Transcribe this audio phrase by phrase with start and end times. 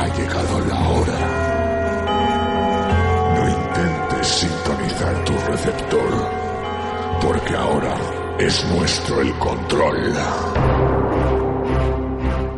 [0.00, 1.18] Ha llegado la hora.
[3.36, 6.10] No intentes sintonizar tu receptor,
[7.20, 7.94] porque ahora
[8.38, 10.14] es nuestro el control.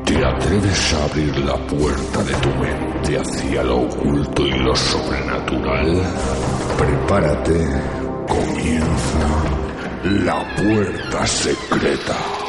[0.04, 6.00] ¿Te atreves a abrir la puerta de tu mente hacia lo oculto y lo sobrenatural?
[6.79, 7.66] Prepárate,
[8.29, 9.18] comienza
[10.04, 12.41] la puerta secreta.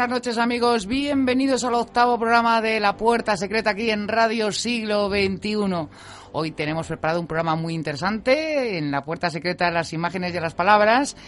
[0.00, 5.10] Buenas noches amigos, bienvenidos al octavo programa de La Puerta Secreta aquí en Radio Siglo
[5.10, 5.88] XXI.
[6.32, 10.54] Hoy tenemos preparado un programa muy interesante, en La Puerta Secreta las imágenes y las
[10.54, 11.18] palabras,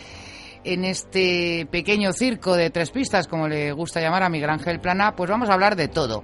[0.64, 5.14] en este pequeño circo de tres pistas, como le gusta llamar a Miguel Ángel Plana,
[5.14, 6.22] pues vamos a hablar de todo.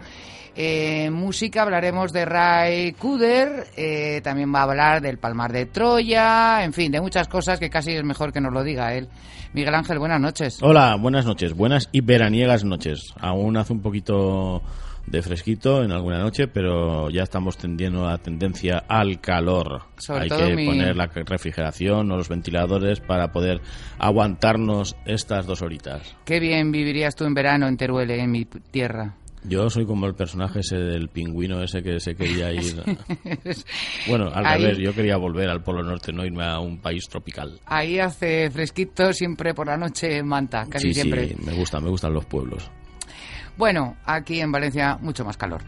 [0.60, 6.64] En música hablaremos de Ray Kuder, eh, también va a hablar del Palmar de Troya,
[6.64, 9.06] en fin, de muchas cosas que casi es mejor que nos lo diga él.
[9.52, 10.58] Miguel Ángel, buenas noches.
[10.60, 13.14] Hola, buenas noches, buenas y veraniegas noches.
[13.20, 14.60] Aún hace un poquito
[15.06, 19.82] de fresquito en alguna noche, pero ya estamos tendiendo la tendencia al calor.
[19.98, 23.60] Sobre Hay que mi- poner la refrigeración o los ventiladores para poder
[24.00, 26.16] aguantarnos estas dos horitas.
[26.24, 29.14] Qué bien vivirías tú en verano en Teruel, en mi tierra.
[29.48, 32.82] Yo soy como el personaje ese del pingüino ese que se quería ir.
[34.08, 37.08] bueno, al Ahí- revés, yo quería volver al Polo Norte, no irme a un país
[37.08, 37.58] tropical.
[37.66, 41.28] Ahí hace fresquito siempre por la noche en manta, casi sí, siempre.
[41.28, 42.70] sí, me gusta, me gustan los pueblos.
[43.56, 45.60] Bueno, aquí en Valencia mucho más calor.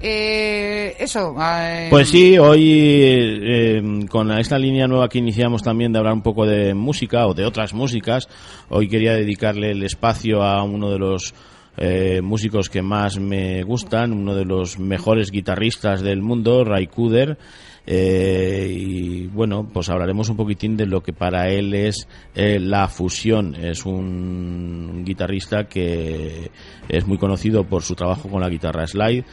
[0.00, 1.34] Eh, eso.
[1.42, 6.22] eh, Pues sí, hoy eh, con esta línea nueva que iniciamos también de hablar un
[6.22, 8.28] poco de música o de otras músicas,
[8.68, 11.34] hoy quería dedicarle el espacio a uno de los
[11.76, 17.38] eh, músicos que más me gustan, uno de los mejores guitarristas del mundo, Ray Kuder.
[17.86, 22.88] eh, y bueno, pues hablaremos un poquitín de lo que para él es eh, la
[22.88, 23.54] fusión.
[23.54, 26.50] Es un guitarrista que
[26.88, 29.24] es muy conocido por su trabajo con la guitarra slide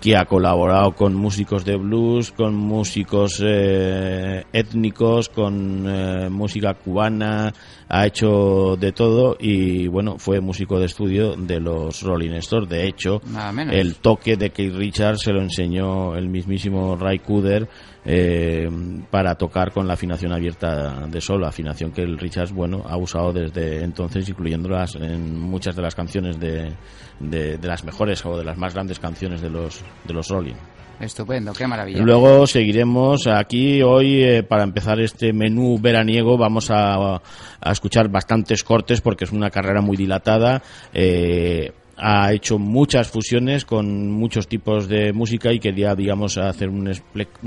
[0.00, 7.52] que ha colaborado con músicos de blues, con músicos eh, étnicos, con eh, música cubana,
[7.88, 12.68] ha hecho de todo y bueno, fue músico de estudio de los Rolling Stones.
[12.70, 13.74] De hecho, Nada menos.
[13.74, 17.68] el toque de Keith Richards se lo enseñó el mismísimo Ray Cooder
[18.04, 18.68] eh,
[19.10, 23.32] para tocar con la afinación abierta de sol, afinación que el Richards bueno ha usado
[23.32, 26.72] desde entonces, incluyéndolas en muchas de las canciones de,
[27.18, 30.54] de, de las mejores o de las más grandes canciones de los de los Rolling.
[31.00, 32.02] Estupendo, qué maravilla.
[32.02, 36.36] Luego seguiremos aquí hoy eh, para empezar este menú veraniego.
[36.36, 40.62] Vamos a, a escuchar bastantes cortes porque es una carrera muy dilatada.
[40.92, 41.72] Eh,
[42.02, 46.88] ha hecho muchas fusiones con muchos tipos de música y quería, digamos, hacer un,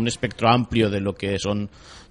[0.06, 1.70] espectro amplio de lo que son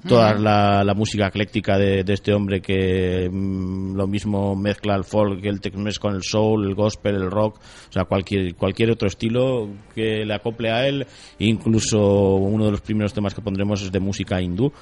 [0.09, 5.05] toda la, la música ecléctica de, de este hombre que mm, lo mismo mezcla el
[5.05, 9.07] folk, el Tex-Mex con el soul, el gospel, el rock, o sea, cualquier, cualquier otro
[9.07, 11.07] estilo que le acople a él.
[11.39, 14.73] Incluso uno de los primeros temas que pondremos es de música hindú.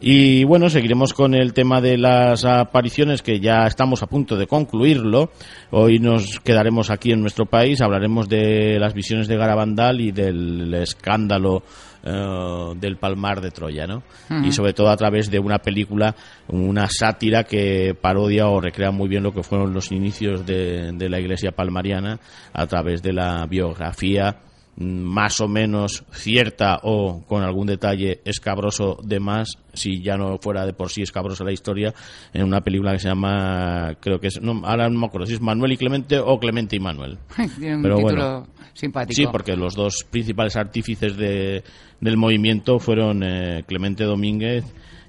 [0.00, 4.46] Y bueno, seguiremos con el tema de las apariciones que ya estamos a punto de
[4.46, 5.30] concluirlo.
[5.72, 10.72] Hoy nos quedaremos aquí en nuestro país, hablaremos de las visiones de Garabandal y del
[10.74, 11.64] escándalo
[12.04, 14.04] eh, del Palmar de Troya, ¿no?
[14.44, 16.14] Y sobre todo a través de una película,
[16.46, 21.08] una sátira que parodia o recrea muy bien lo que fueron los inicios de, de
[21.08, 22.20] la Iglesia palmariana
[22.52, 24.36] a través de la biografía
[24.78, 30.64] más o menos cierta o con algún detalle escabroso de más, si ya no fuera
[30.66, 31.92] de por sí escabrosa la historia,
[32.32, 35.34] en una película que se llama, creo que es, no, ahora no me acuerdo si
[35.34, 37.18] es Manuel y Clemente o Clemente y Manuel.
[37.58, 38.46] Tiene un Pero título bueno.
[38.74, 39.14] simpático.
[39.14, 41.64] Sí, porque los dos principales artífices de,
[42.00, 44.64] del movimiento fueron eh, Clemente Domínguez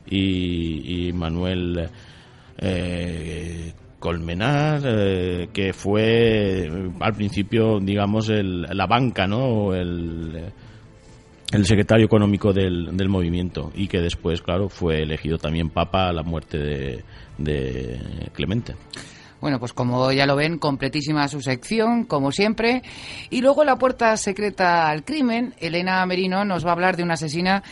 [0.10, 1.90] y, y Manuel
[2.58, 9.76] eh, Colmenar, eh, que fue eh, al principio, digamos, el, la banca, ¿no?
[9.76, 10.52] Eh,
[11.52, 16.14] el secretario económico del, del movimiento y que después, claro, fue elegido también papa a
[16.14, 17.04] la muerte
[17.38, 18.76] de Clemente.
[19.42, 22.84] Bueno, pues como ya lo ven, completísima su sección, como siempre.
[23.30, 27.14] Y luego la puerta secreta al crimen, Elena Merino nos va a hablar de una
[27.14, 27.64] asesina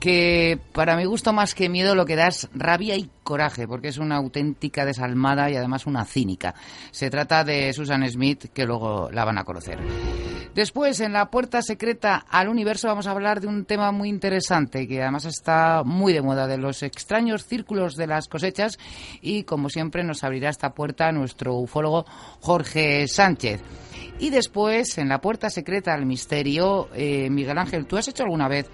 [0.00, 3.88] que para mi gusto más que miedo lo que da es rabia y coraje, porque
[3.88, 6.54] es una auténtica desalmada y además una cínica.
[6.90, 9.78] Se trata de Susan Smith, que luego la van a conocer.
[10.54, 14.86] Después, en la puerta secreta al universo, vamos a hablar de un tema muy interesante,
[14.86, 18.78] que además está muy de moda, de los extraños círculos de las cosechas,
[19.22, 22.04] y como siempre nos abrirá esta puerta nuestro ufólogo
[22.40, 23.60] Jorge Sánchez.
[24.18, 28.48] Y después, en la puerta secreta al misterio, eh, Miguel Ángel, ¿tú has hecho alguna
[28.48, 28.70] vez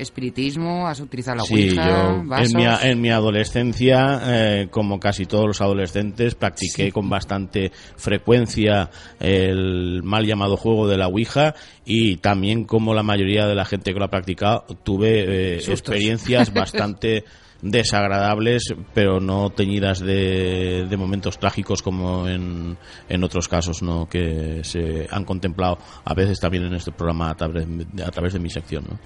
[0.00, 5.46] espiritismo, has utilizado la sí, yo en mi, en mi, adolescencia, eh, como casi todos
[5.46, 11.54] los adolescentes, practiqué con bastante frecuencia el mal llamado juego de la Ouija
[11.84, 16.52] y también como la mayoría de la gente que lo ha practicado, tuve eh, experiencias
[16.54, 17.24] bastante
[17.62, 22.76] desagradables, pero no teñidas de, de momentos trágicos como en,
[23.08, 24.08] en, otros casos ¿no?
[24.08, 27.66] que se han contemplado a veces también en este programa a través,
[28.04, 28.84] a través de mi sección.
[28.88, 28.98] ¿no?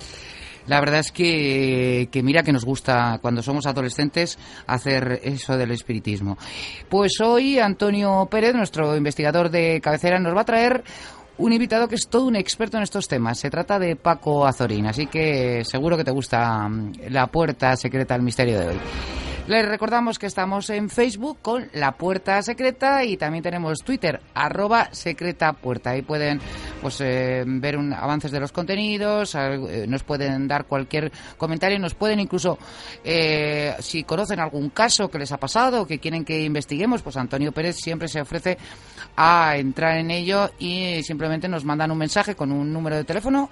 [0.67, 5.73] La verdad es que, que, mira que nos gusta cuando somos adolescentes hacer eso del
[5.73, 6.39] espiritismo.
[6.89, 10.85] Pues hoy Antonio Pérez, nuestro investigador de cabecera, nos va a traer
[11.39, 13.39] un invitado que es todo un experto en estos temas.
[13.39, 18.15] Se trata de Paco Azorín, así que seguro que te gusta mm, la puerta secreta
[18.15, 18.77] al misterio de hoy.
[19.47, 24.89] Les recordamos que estamos en Facebook con La Puerta Secreta y también tenemos Twitter, arroba
[24.93, 25.91] secreta puerta.
[25.91, 26.41] Ahí pueden
[26.81, 31.95] pues eh, ver un, avances de los contenidos, eh, nos pueden dar cualquier comentario, nos
[31.95, 32.59] pueden incluso,
[33.05, 37.53] eh, si conocen algún caso que les ha pasado, que quieren que investiguemos, pues Antonio
[37.53, 38.57] Pérez siempre se ofrece
[39.15, 43.51] a entrar en ello y simplemente nos mandan un mensaje con un número de teléfono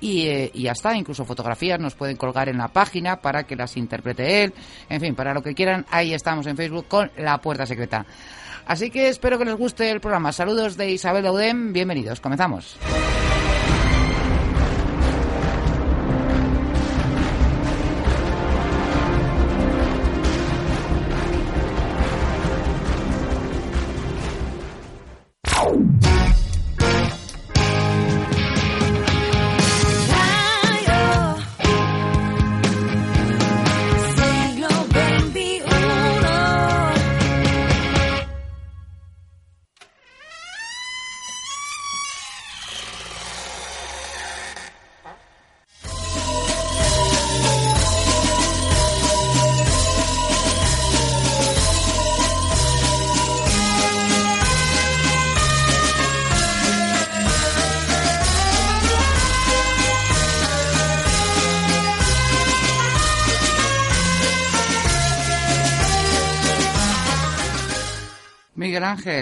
[0.00, 0.96] y, y ya está.
[0.96, 4.54] Incluso fotografías nos pueden colgar en la página para que las interprete él.
[4.88, 8.04] En fin, para lo que quieran, ahí estamos en Facebook con La Puerta Secreta.
[8.66, 10.32] Así que espero que les guste el programa.
[10.32, 12.20] Saludos de Isabel Audem, bienvenidos.
[12.20, 12.78] Comenzamos.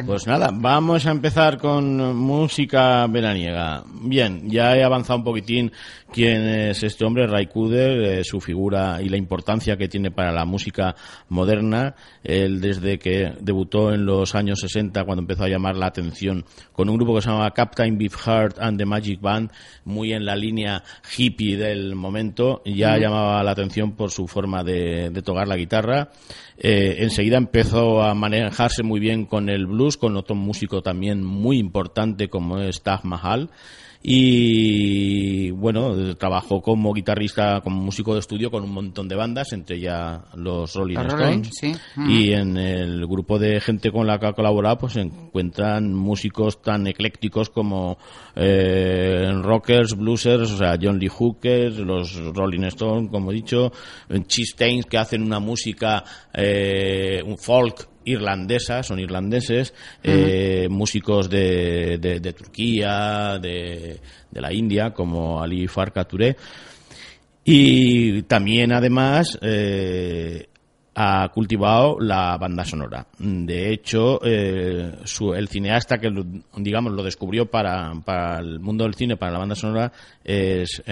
[0.07, 3.85] Pues nada, vamos a empezar con música veraniega.
[4.03, 5.73] Bien, ya he avanzado un poquitín
[6.13, 10.33] quién es este hombre, Ray Kuder, eh, su figura y la importancia que tiene para
[10.33, 10.95] la música
[11.29, 11.95] moderna.
[12.23, 16.89] Él desde que debutó en los años 60, cuando empezó a llamar la atención con
[16.89, 19.51] un grupo que se llamaba Captain Beefheart and the Magic Band,
[19.85, 20.83] muy en la línea
[21.17, 26.11] hippie del momento, ya llamaba la atención por su forma de, tocar la guitarra.
[26.59, 31.59] Eh, enseguida empezó a manejarse muy bien con el blues, con otro músico también muy
[31.59, 33.51] importante como es Taj Mahal
[34.03, 39.79] y bueno, trabajó como guitarrista, como músico de estudio con un montón de bandas, entre
[39.79, 41.51] ya los Rolling Stones.
[42.09, 46.63] Y en el grupo de gente con la que ha colaborado, pues se encuentran músicos
[46.63, 47.99] tan eclécticos como
[48.37, 53.71] eh, rockers, bluesers, o sea, John Lee Hooker, los Rolling Stones, como he dicho,
[54.27, 54.55] Cheese
[54.89, 63.39] que hacen una música, eh, un folk irlandesa, son irlandeses, eh, músicos de, de, Turquía,
[63.41, 66.37] de, de, la India, como Ali Farka Touré.
[67.45, 70.47] Y también, además, eh,
[70.95, 73.07] ha cultivado la banda sonora.
[73.19, 74.93] De hecho, eh,
[75.37, 76.11] el cineasta que,
[76.57, 79.93] digamos, lo descubrió para, para, el mundo del cine, para la banda sonora,
[80.25, 80.83] es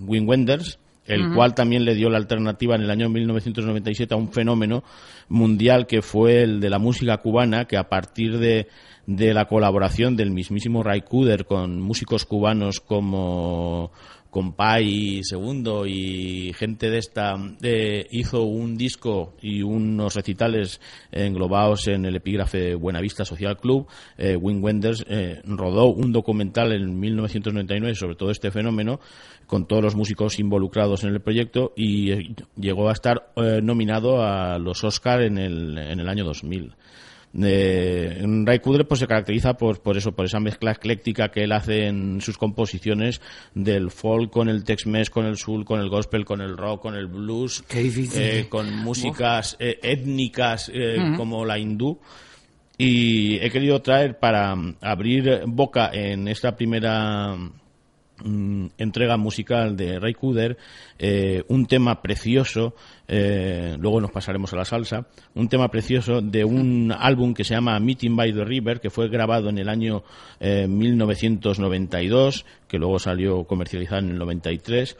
[0.00, 0.78] Wim Wenders,
[1.10, 4.84] el cual también le dio la alternativa en el año 1997 a un fenómeno
[5.28, 8.68] mundial que fue el de la música cubana, que a partir de,
[9.06, 13.90] de la colaboración del mismísimo Ray Kuder con músicos cubanos como
[14.30, 22.04] Compay Segundo y gente de esta eh, hizo un disco y unos recitales englobados en
[22.04, 23.86] el epígrafe Buenavista Social Club.
[24.16, 29.00] Eh, Wim Wenders eh, rodó un documental en 1999 sobre todo este fenómeno
[29.46, 33.32] con todos los músicos involucrados en el proyecto y llegó a estar
[33.62, 36.72] nominado a los Oscar en el, en el año 2000.
[37.38, 41.86] Eh, Ray pues se caracteriza por, por eso, por esa mezcla ecléctica que él hace
[41.86, 43.20] en sus composiciones
[43.54, 46.96] del folk con el Tex-Mex, con el soul, con el gospel, con el rock, con
[46.96, 50.70] el blues, eh, con músicas eh, étnicas
[51.16, 51.98] como la hindú.
[52.76, 57.36] Y he querido traer para abrir boca en esta primera
[58.78, 60.56] entrega musical de Ray Cooder,
[60.98, 62.74] eh, un tema precioso,
[63.08, 67.54] eh, luego nos pasaremos a la salsa, un tema precioso de un álbum que se
[67.54, 70.02] llama Meeting by the River, que fue grabado en el año
[70.40, 74.96] 1992, eh, que luego salió comercializado en el 93,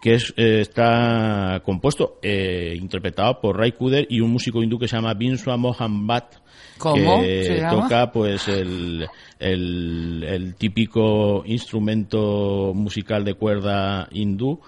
[0.00, 5.14] que es, está compuesto, interpretado por Ray Cooder y un músico hindú que se llama
[5.14, 6.42] Binswa Mohan Bhatt,
[6.82, 9.06] que toca pues el,
[9.38, 14.60] el, típico instrumento musical de cuerda hindú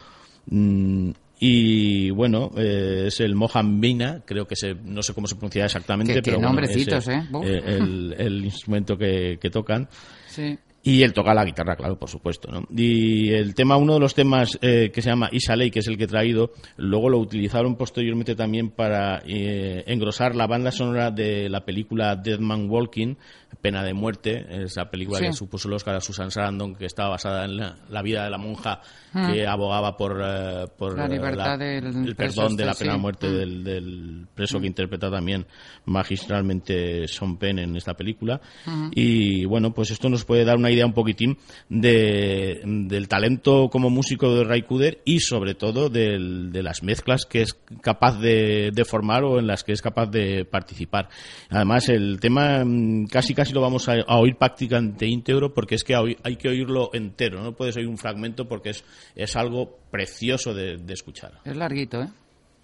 [0.46, 5.34] mm, y bueno, eh, es el Mohan Bina, creo que se, no sé cómo se
[5.34, 7.22] pronuncia exactamente, pero nombrecitos, ¿eh?
[7.42, 9.88] el, el, instrumento que, que tocan.
[10.26, 10.56] Sí.
[10.86, 12.52] Y él toca la guitarra, claro, por supuesto.
[12.52, 12.66] ¿no?
[12.76, 15.96] Y el tema, uno de los temas eh, que se llama Isaley, que es el
[15.96, 21.48] que he traído, luego lo utilizaron posteriormente también para eh, engrosar la banda sonora de
[21.48, 23.14] la película Dead Man Walking,
[23.60, 27.44] Pena de Muerte, esa película que supuso el Oscar a Susan Sarandon, que estaba basada
[27.44, 28.80] en la, vida de la monja
[29.12, 29.32] mm.
[29.32, 33.28] que abogaba por, eh, por la libertad el perdón de la este, pena de muerte
[33.28, 33.64] mm.
[33.64, 34.66] del, preso que mm.
[34.66, 35.46] interpreta también
[35.84, 38.40] magistralmente Sean Penn en esta película.
[38.92, 43.90] Y bueno, pues esto nos puede dar una idea un poquitín de, del talento como
[43.90, 46.18] músico de Ray Cooder y sobre todo de
[46.62, 50.44] las mezclas que es capaz de, de formar o en las que es capaz de
[50.44, 51.08] participar.
[51.50, 52.64] Además, el tema
[53.10, 57.42] casi casi lo vamos a, oír prácticamente íntegro porque es que hay, que oírlo entero,
[57.42, 58.84] no puedes oír un fragmento porque es,
[59.14, 61.40] es algo precioso de, escuchar.
[61.44, 62.08] Es larguito, ¿eh?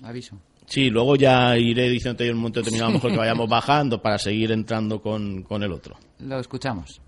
[0.03, 0.41] Aviso.
[0.67, 4.53] Sí, luego ya iré diciendo en un momento determinado mejor que vayamos bajando para seguir
[4.53, 5.97] entrando con, con el otro.
[6.21, 7.01] Lo escuchamos.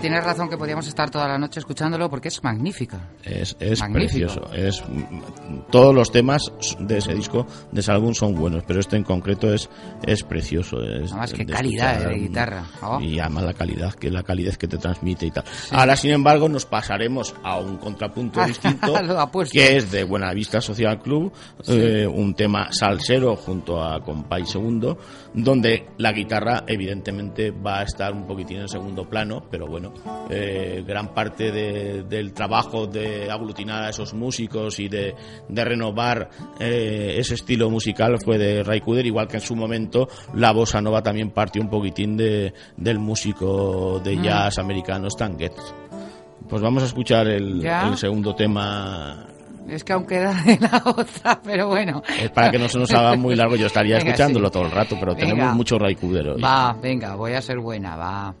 [0.00, 3.08] Tienes razón que podíamos estar toda la noche escuchándolo porque es magnífica.
[3.22, 4.52] Es, es precioso.
[4.52, 4.82] Es,
[5.70, 9.52] todos los temas de ese disco, de ese álbum, son buenos, pero este en concreto
[9.52, 9.68] es,
[10.06, 10.82] es precioso.
[10.82, 12.64] Es, además, qué calidad de guitarra.
[12.82, 13.00] Oh.
[13.00, 15.44] Y además la calidad, que la calidez que te transmite y tal.
[15.70, 18.94] Ahora, sin embargo, nos pasaremos a un contrapunto distinto,
[19.52, 21.32] que es de Buena Vista Social Club,
[21.68, 24.98] eh, un tema salsero junto a Compay Segundo,
[25.34, 29.89] donde la guitarra, evidentemente, va a estar un poquitín en segundo plano, pero bueno,
[30.28, 35.14] eh, gran parte del trabajo de aglutinar a esos músicos y de,
[35.48, 36.28] renovar
[36.58, 40.80] eh, ese estilo musical fue de Ray Cooder, igual que en su momento la bossa
[40.80, 44.22] nova también partió un poquitín de, del músico de mm.
[44.22, 45.74] jazz americano Stan Getz.
[46.48, 47.62] Pues vamos a escuchar el,
[47.96, 49.26] segundo tema
[49.68, 52.02] Es que aún queda de la otra, pero bueno.
[52.20, 54.52] Es para que no se nos haga muy largo, yo estaría Venga, escuchándolo sí.
[54.52, 55.28] todo el rato, pero Venga.
[55.28, 56.40] tenemos mucho Raikuder hoy.
[56.42, 58.34] Va, venga, voy a ser buena, va.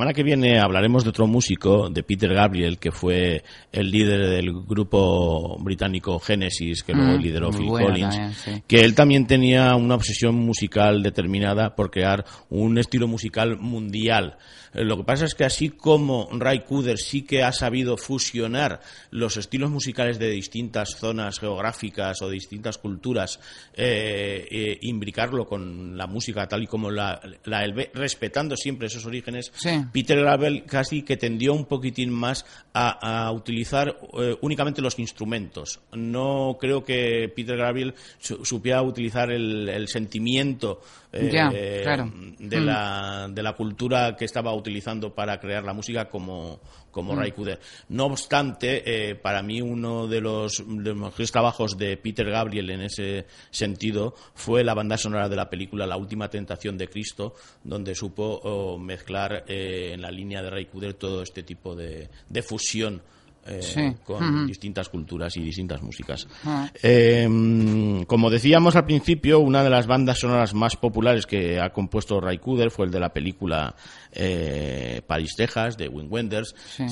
[0.00, 4.50] Semana que viene hablaremos de otro músico, de Peter Gabriel, que fue el líder del
[4.62, 8.62] grupo británico Genesis, que luego Mm, lideró muy Phil bueno Collins, también, sí.
[8.66, 14.38] que él también tenía una obsesión musical determinada por crear un estilo musical mundial.
[14.72, 18.80] Eh, Lo que pasa es que así como Ray Cooder sí que ha sabido fusionar
[19.10, 23.38] los estilos musicales de distintas zonas geográficas o de distintas culturas,
[23.74, 28.86] eh, eh, imbricarlo con la música tal y como la, la él ve, respetando siempre
[28.86, 29.70] esos orígenes, Sí.
[29.92, 35.80] Peter Gabriel casi que tendió un poquitín más a, a utilizar eh, únicamente los instrumentos.
[35.92, 40.80] No creo que Peter Gabriel su- supiera utilizar el, el sentimiento
[41.12, 41.50] eh, Ya,
[41.82, 42.10] claro.
[42.38, 42.64] de, Mm.
[42.64, 47.18] la, de la cultura que estaba utilizando para crear la música como, como Mm.
[47.18, 47.60] Ray Cooder.
[47.88, 52.70] No obstante, eh, para mí uno de los, de los mejores trabajos de Peter Gabriel
[52.70, 57.34] en ese sentido fue la banda sonora de la película La Última Tentación de Cristo,
[57.64, 62.08] donde supo oh, mezclar eh, en la línea de Ray Cooder todo este tipo de,
[62.28, 63.02] de fusión.
[63.46, 63.94] Eh, Sí.
[64.04, 66.26] con distintas culturas y distintas músicas.
[66.44, 66.70] Ah.
[66.82, 72.20] Eh, como decíamos al principio, una de las bandas sonoras más populares que ha compuesto
[72.20, 73.74] Ray Cooder fue el de la película
[74.12, 76.54] eh, Paris, Texas, de Wim Wenders.
[76.76, 76.84] Sí,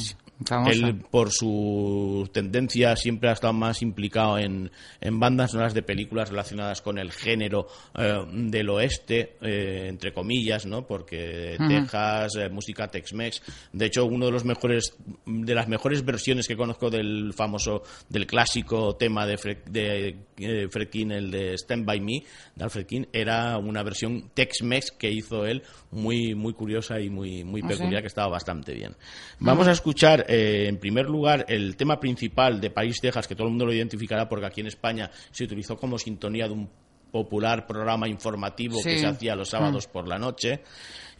[0.44, 0.72] famosa.
[0.72, 4.70] Él, por su tendencia, siempre ha estado más implicado en,
[5.00, 10.66] en bandas sonoras de películas relacionadas con el género eh, del oeste, eh, entre comillas,
[10.66, 10.86] ¿no?
[10.86, 11.68] Porque Ujú.
[11.68, 13.42] Texas, eh, música Tex-Mex.
[13.72, 14.94] De hecho, uno de los mejores,
[15.26, 20.68] de las mejores versiones que conozco del famoso, del clásico tema de, Fred, de eh,
[20.70, 22.22] Fred King, el de Stand By Me,
[22.54, 27.44] de Alfred King, era una versión Tex-Mex que hizo él muy, muy curiosa y muy,
[27.44, 27.76] muy ¿Ah, sí?
[27.76, 28.94] peculiar, que estaba bastante bien.
[29.40, 33.46] Vamos a escuchar, eh, en primer lugar, el tema principal de París, Texas, que todo
[33.46, 36.68] el mundo lo identificará porque aquí en España se utilizó como sintonía de un
[37.10, 40.60] popular programa informativo que se hacía los sábados por la noche.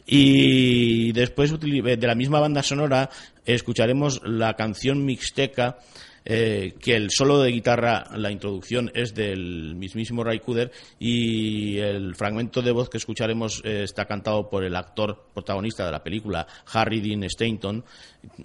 [0.05, 3.09] Y después de la misma banda sonora
[3.45, 5.77] escucharemos la canción Mixteca,
[6.25, 12.15] eh, que el solo de guitarra, la introducción es del mismísimo Ray Cooder y el
[12.15, 16.45] fragmento de voz que escucharemos eh, está cantado por el actor protagonista de la película,
[16.73, 17.83] Harry Dean Stanton,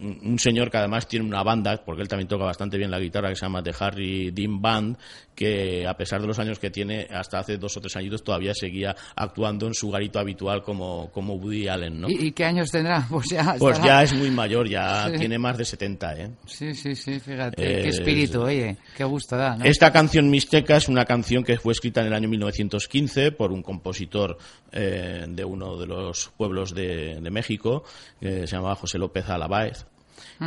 [0.01, 3.29] un señor que además tiene una banda, porque él también toca bastante bien la guitarra,
[3.31, 4.97] que se llama The Harry Dean Band,
[5.35, 8.55] que a pesar de los años que tiene, hasta hace dos o tres añitos todavía
[8.55, 12.09] seguía actuando en su garito habitual como, como Woody Allen, ¿no?
[12.09, 13.05] ¿Y, y qué años tendrá?
[13.11, 15.19] Pues ya, Pues ya es muy mayor, ya Sí.
[15.19, 16.31] tiene más de 70, ¿eh?
[16.47, 17.64] Sí, sí, sí, fíjate.
[17.65, 18.77] Eh, qué espíritu, oye.
[18.97, 19.65] Qué gusto da, ¿no?
[19.65, 23.63] Esta canción Mixteca es una canción que fue escrita en el año 1915 por un
[23.63, 24.39] compositor
[24.73, 27.85] eh, de uno de los pueblos de, de México,
[28.21, 29.25] que se llamaba José López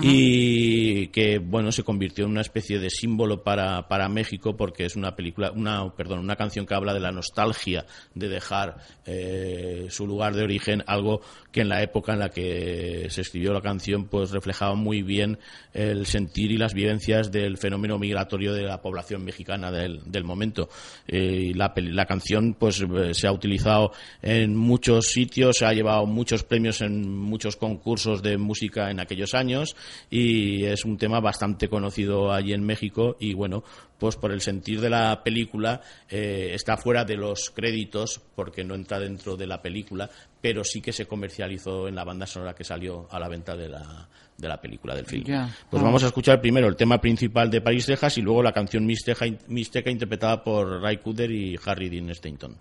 [0.02, 4.96] Y que bueno se convirtió en una especie de símbolo para, para México porque es
[4.96, 10.06] una película una perdón una canción que habla de la nostalgia de dejar eh, su
[10.06, 11.22] lugar de origen algo
[11.52, 15.40] que en la época en la que se escribió la canción pues reflejaba muy bien
[15.74, 20.70] el sentir y las vivencias del fenómeno migratorio de la población mexicana del, del momento.
[21.08, 26.06] Eh, la, la canción pues eh, se ha utilizado en muchos sitios se ha llevado
[26.06, 29.76] muchos premios en muchos concursos de música en aquellos años
[30.10, 33.64] y es un tema bastante conocido allí en México y bueno,
[33.98, 38.76] pues por el sentir de la película eh, está fuera de los créditos porque no
[38.76, 40.10] entra dentro de la película,
[40.42, 43.70] pero sí que se comercializó en la banda sonora que salió a la venta de
[43.70, 45.26] la, de la película, del film.
[45.70, 48.86] Pues vamos a escuchar primero el tema principal de Paris, Texas y luego la canción
[48.86, 52.56] Mixteca, Mixteca interpretada por Ray Cooder y Harry Dean Stanton.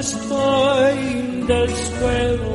[0.00, 2.49] Estoy del suelo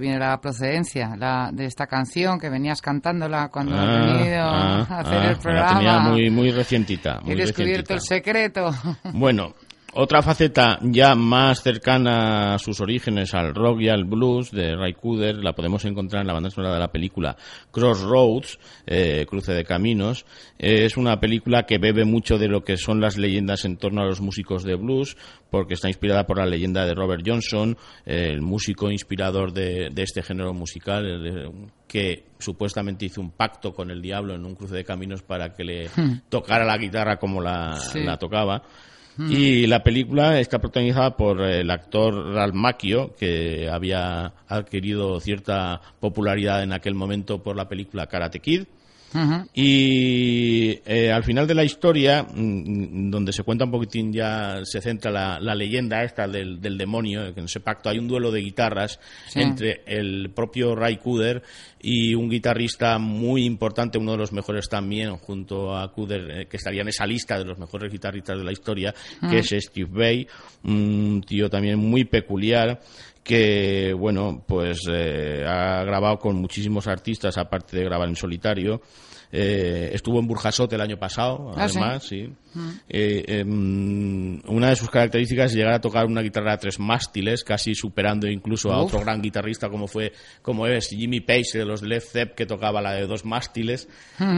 [0.00, 4.42] dónde viene la procedencia la, de esta canción que venías cantándola cuando Ah, has venido
[4.42, 5.74] ah, a hacer ah, el La programa.
[5.78, 7.20] tenía muy, muy recientita.
[7.22, 7.94] Muy He descubierto recientita.
[7.94, 8.70] el secreto.
[9.12, 9.54] Bueno,
[9.92, 14.94] otra faceta ya más cercana a sus orígenes, al rock y al blues de Ray
[14.94, 17.36] Cooder, la podemos encontrar en la banda sonora de la película
[17.72, 20.24] Crossroads, eh, Cruce de Caminos.
[20.58, 24.02] Eh, es una película que bebe mucho de lo que son las leyendas en torno
[24.02, 25.16] a los músicos de blues,
[25.50, 27.76] porque está inspirada por la leyenda de Robert Johnson,
[28.06, 31.50] eh, el músico inspirador de, de este género musical,
[31.88, 35.64] que supuestamente hizo un pacto con el diablo en un cruce de caminos para que
[35.64, 35.90] le
[36.28, 38.00] tocara la guitarra como la, Sí.
[38.04, 38.62] la tocaba.
[39.28, 46.62] Y la película está protagonizada por el actor Ralph Macchio, que había adquirido cierta popularidad
[46.62, 48.64] en aquel momento por la película Karate Kid.
[49.54, 54.80] Y eh, al final de la historia, mm, donde se cuenta un poquitín ya, se
[54.80, 58.30] centra la, la leyenda esta del, del demonio, que en ese pacto hay un duelo
[58.30, 59.40] de guitarras Sí.
[59.40, 61.42] entre el propio Ray Cooder
[61.82, 66.56] y un guitarrista muy importante, uno de los mejores también, junto a Cooder, eh, que
[66.56, 68.94] estaría en esa lista de los mejores guitarristas de la historia,
[69.30, 70.26] que es Steve Vai,
[70.64, 72.80] un tío también muy peculiar,
[73.22, 78.80] que, bueno, pues eh, ha grabado con muchísimos artistas, aparte de grabar en solitario.
[79.32, 81.78] Eh, estuvo en Burjasot el año pasado, Ah, ¿sí?
[81.78, 82.28] además, sí.
[82.88, 87.44] Eh, em, una de sus características es llegar a tocar una guitarra a tres mástiles,
[87.44, 88.86] casi superando incluso a Uf.
[88.92, 92.82] otro gran guitarrista como fue, como es Jimmy Page de los Led Zepp, que tocaba
[92.82, 93.88] la de dos mástiles.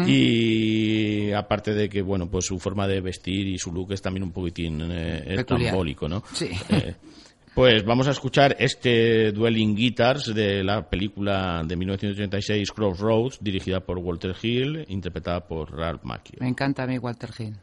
[0.06, 4.24] Y aparte de que, bueno, pues su forma de vestir y su look es también
[4.24, 5.38] un poquitín eh, Peculiar.
[5.38, 6.22] estrambólico, ¿no?
[6.34, 6.50] Sí.
[7.54, 13.98] Pues vamos a escuchar este Dueling Guitars de la película de 1936 Crossroads, dirigida por
[13.98, 16.38] Walter Hill, interpretada por Ralph Macchio.
[16.40, 17.56] Me encanta a mí Walter Hill.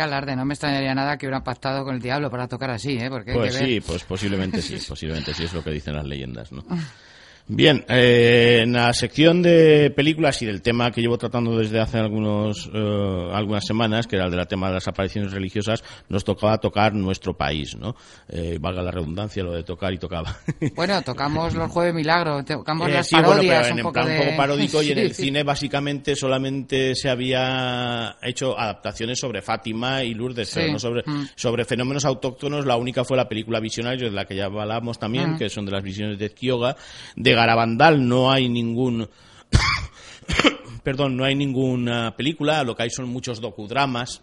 [0.00, 2.96] Qué alarde, no me extrañaría nada que hubieran pactado con el diablo para tocar así,
[2.96, 3.10] ¿eh?
[3.10, 3.68] Porque Pues que ver.
[3.68, 6.64] sí, pues posiblemente sí, posiblemente sí es lo que dicen las leyendas, ¿no?
[7.52, 11.98] Bien, eh, en la sección de películas y del tema que llevo tratando desde hace
[11.98, 16.58] algunos, eh, algunas semanas, que era el del tema de las apariciones religiosas, nos tocaba
[16.58, 17.96] tocar nuestro país, ¿no?
[18.28, 20.36] Eh, valga la redundancia, lo de tocar y tocaba.
[20.76, 23.92] Bueno, tocamos los Jueves Milagro, tocamos Eh, las sí, bueno, parodias pero en un poco
[23.94, 24.12] plan de...
[24.20, 30.04] un poco paródico y en el cine básicamente solamente se había hecho adaptaciones sobre Fátima
[30.04, 30.72] y Lourdes, pero Sí.
[30.72, 31.26] no sobre, Mm.
[31.34, 32.64] sobre fenómenos autóctonos.
[32.64, 35.00] La única fue la película Visionarios, de la que ya hablamos Mm.
[35.00, 36.76] también, que son de las visiones de Kyoga.
[37.16, 39.08] De Garabandal no hay ningún...
[40.82, 44.22] Perdón, no hay ninguna película, lo que hay son muchos docudramas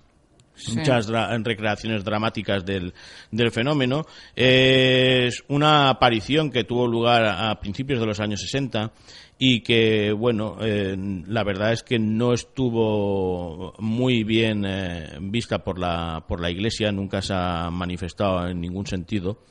[0.60, 0.76] Sí.
[0.76, 2.92] muchas dra- recreaciones dramáticas del,
[3.30, 4.08] del fenómeno.
[4.36, 8.92] Es una aparición que tuvo lugar a principios de los años 60
[9.40, 10.96] y que, bueno, eh,
[11.28, 16.92] la verdad es que no estuvo muy bien eh, vista por la, por la Iglesia,
[16.92, 19.44] nunca se ha manifestado en ningún sentido,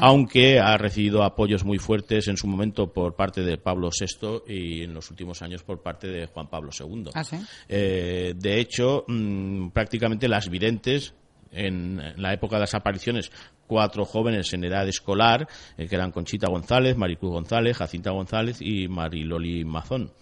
[0.00, 4.82] aunque ha recibido apoyos muy fuertes en su momento por parte de Pablo VI y
[4.82, 7.10] en los últimos años por parte de Juan Pablo II.
[7.14, 7.36] Ah, sí.
[7.68, 11.14] Eh, de hecho, mm, prácticamente las videntes
[11.54, 13.30] en la época de las apariciones,
[13.66, 15.46] cuatro jóvenes en edad escolar,
[15.78, 20.12] eh, que eran Conchita González, Maricruz González, Jacinta González y Mariloli Mazón.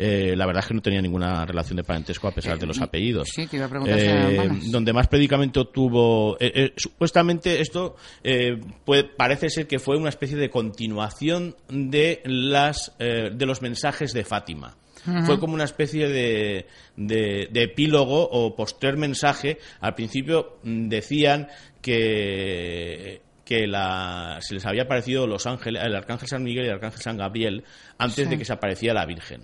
[0.00, 2.80] Eh, la verdad es que no tenía ninguna relación de parentesco a pesar de los
[2.80, 3.28] apellidos.
[3.34, 4.70] sí, te iba a preguntar hermanas.
[4.70, 6.36] donde más predicamento tuvo.
[6.38, 12.22] eh, eh, supuestamente esto eh, puede- parece ser que fue una especie de continuación de
[12.24, 14.76] las eh, de los mensajes de Fátima.
[15.24, 19.58] Fue como una especie de, de- de epílogo o posterior mensaje.
[19.80, 21.48] Al principio mm, decían
[21.82, 26.74] que que la, se les había aparecido los ángeles, el arcángel San Miguel y el
[26.74, 27.64] arcángel San Gabriel
[27.96, 28.30] antes Sí.
[28.30, 29.40] de que se apareciera la Virgen.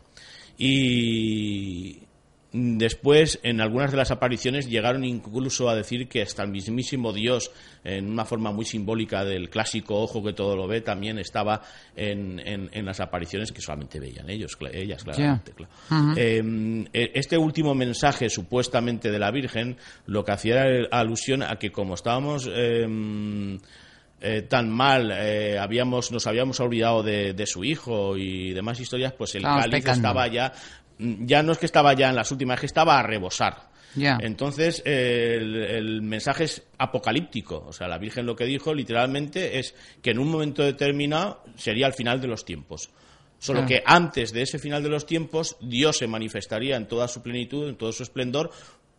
[0.58, 2.00] Y
[2.56, 7.50] después, en algunas de las apariciones, llegaron incluso a decir que hasta el mismísimo Dios,
[7.82, 11.62] en una forma muy simbólica del clásico ojo que todo lo ve, también estaba
[11.96, 15.52] en, en- en las apariciones que solamente veían ellos, ellas, claramente.
[15.52, 15.72] claro.
[16.16, 21.56] Eh, eh, este último mensaje, supuestamente de la Virgen, lo que hacía era alusión a
[21.58, 22.48] que como estábamos...
[22.52, 23.58] eh,
[24.20, 29.12] eh, tan mal, eh, habíamos, nos habíamos olvidado de, de su hijo y demás historias,
[29.12, 29.96] pues el Estábamos cáliz pecando.
[30.08, 30.52] estaba ya,
[30.98, 33.72] ya no es que estaba ya en las últimas, es que estaba a rebosar.
[33.96, 34.18] Ya.
[34.20, 37.64] Entonces, eh, el, el mensaje es apocalíptico.
[37.66, 41.86] O sea, la Virgen lo que dijo literalmente es que en un momento determinado sería
[41.86, 42.90] el final de los tiempos.
[43.44, 47.20] Solo que antes de ese final de los tiempos, Dios se manifestaría en toda su
[47.20, 48.50] plenitud, en todo su esplendor,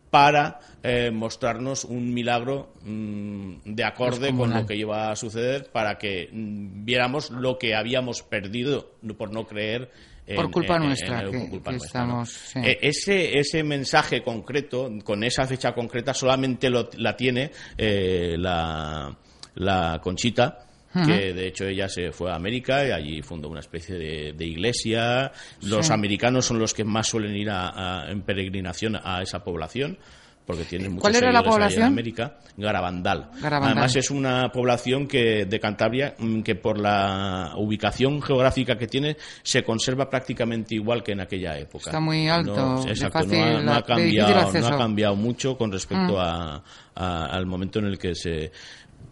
[0.08, 5.98] para eh, mostrarnos un milagro mm, de acorde con lo que iba a suceder, para
[5.98, 9.90] que mm, viéramos lo que habíamos perdido por no creer.
[10.26, 12.22] En- Por culpa en- nuestra, que- por culpa que nuestra, ¿no?
[12.22, 12.58] estamos, sí.
[12.64, 19.16] Eh, ese, ese mensaje concreto, con esa fecha concreta, solamente lo- la tiene eh, la,
[19.54, 20.62] la Conchita,
[21.04, 24.44] que de hecho ella se fue a América y allí fundó una especie de, de
[24.46, 25.30] iglesia.
[25.60, 25.92] Los Sí.
[25.92, 29.98] americanos son los que más suelen ir a- a- en peregrinación a esa población
[30.46, 31.82] porque tiene muchos ¿Cuál era la población?
[31.82, 33.30] en América, Garabandal.
[33.40, 33.72] Garabandal.
[33.78, 39.16] Además es una población que de Cantabria mm, que por la ubicación geográfica que tiene
[39.42, 41.90] se conserva prácticamente igual que en aquella época.
[41.90, 44.60] Está muy alto, No, exacto, no ha, no ha cambiado, no.
[44.60, 44.64] Mm.
[44.72, 46.62] ha cambiado mucho con respecto a-
[46.94, 48.52] a- al momento en el que se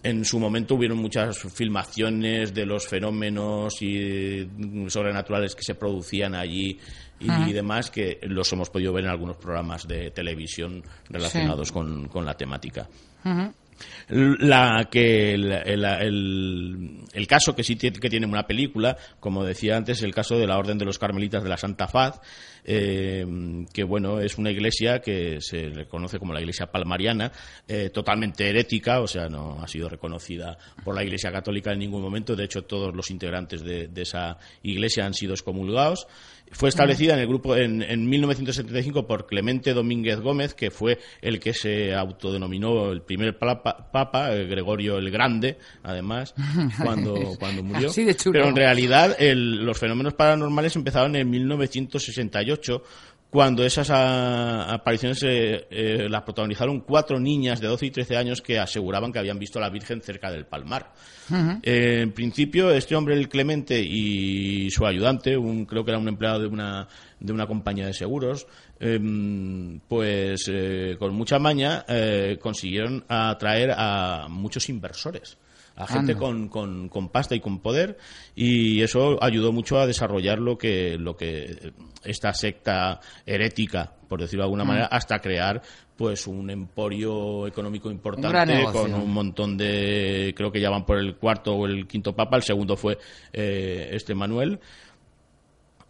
[0.03, 6.35] en su momento hubieron muchas filmaciones de los fenómenos y mm, sobrenaturales que se producían
[6.35, 6.79] allí
[7.21, 12.25] y demás que los hemos podido ver en algunos programas de televisión relacionados con, con
[12.27, 12.89] la temática.
[14.09, 19.77] La que el, el- el- el caso que sí que tiene una película, como decía
[19.77, 22.21] antes, el caso de la Orden de los Carmelitas de la Santa Faz,
[22.65, 23.27] eh,
[23.73, 27.31] que bueno es una iglesia que se le conoce como la Iglesia Palmariana,
[27.69, 32.03] eh, totalmente herética, o sea no ha sido reconocida por la Iglesia Católica en ningún
[32.03, 32.35] momento.
[32.37, 36.07] De hecho todos los integrantes de, de esa iglesia han sido excomulgados.
[36.53, 41.41] Fue establecida en el grupo en, en 1975 por Clemente Domínguez Gómez, que fue el
[41.41, 46.35] que se autodenominó el primer papa, papa, eh, Gregorio el Grande, además,
[46.83, 47.91] cuando, cuando murió.
[48.31, 52.54] Pero en realidad el- los fenómenos paranormales empezaron en 1968
[53.35, 58.61] cuando esas apariciones eh, eh, las protagonizaron cuatro niñas de 12 y 13 años que
[58.61, 60.93] aseguraban que habían visto a la Virgen cerca del Palmar.
[61.65, 66.07] Eh, en principio, este hombre, el Clemente, y su ayudante, un, creo que era un
[66.07, 66.87] empleado de una,
[67.19, 68.47] de una compañía de seguros,
[68.79, 71.85] em, pues eh, con mucha maña
[72.41, 75.39] consiguieron atraer a muchos inversores
[75.77, 77.99] a gente con, con, con pasta y con poder
[78.35, 81.73] y eso ayudó mucho a desarrollar lo que lo que
[82.05, 84.51] esta secta herética por decirlo de Mm.
[84.53, 85.61] alguna manera hasta crear
[85.97, 91.17] pues un emporio económico importante con un montón de creo que ya van por el
[91.17, 92.99] cuarto o el quinto papa el segundo fue
[93.33, 94.61] eh, este Manuel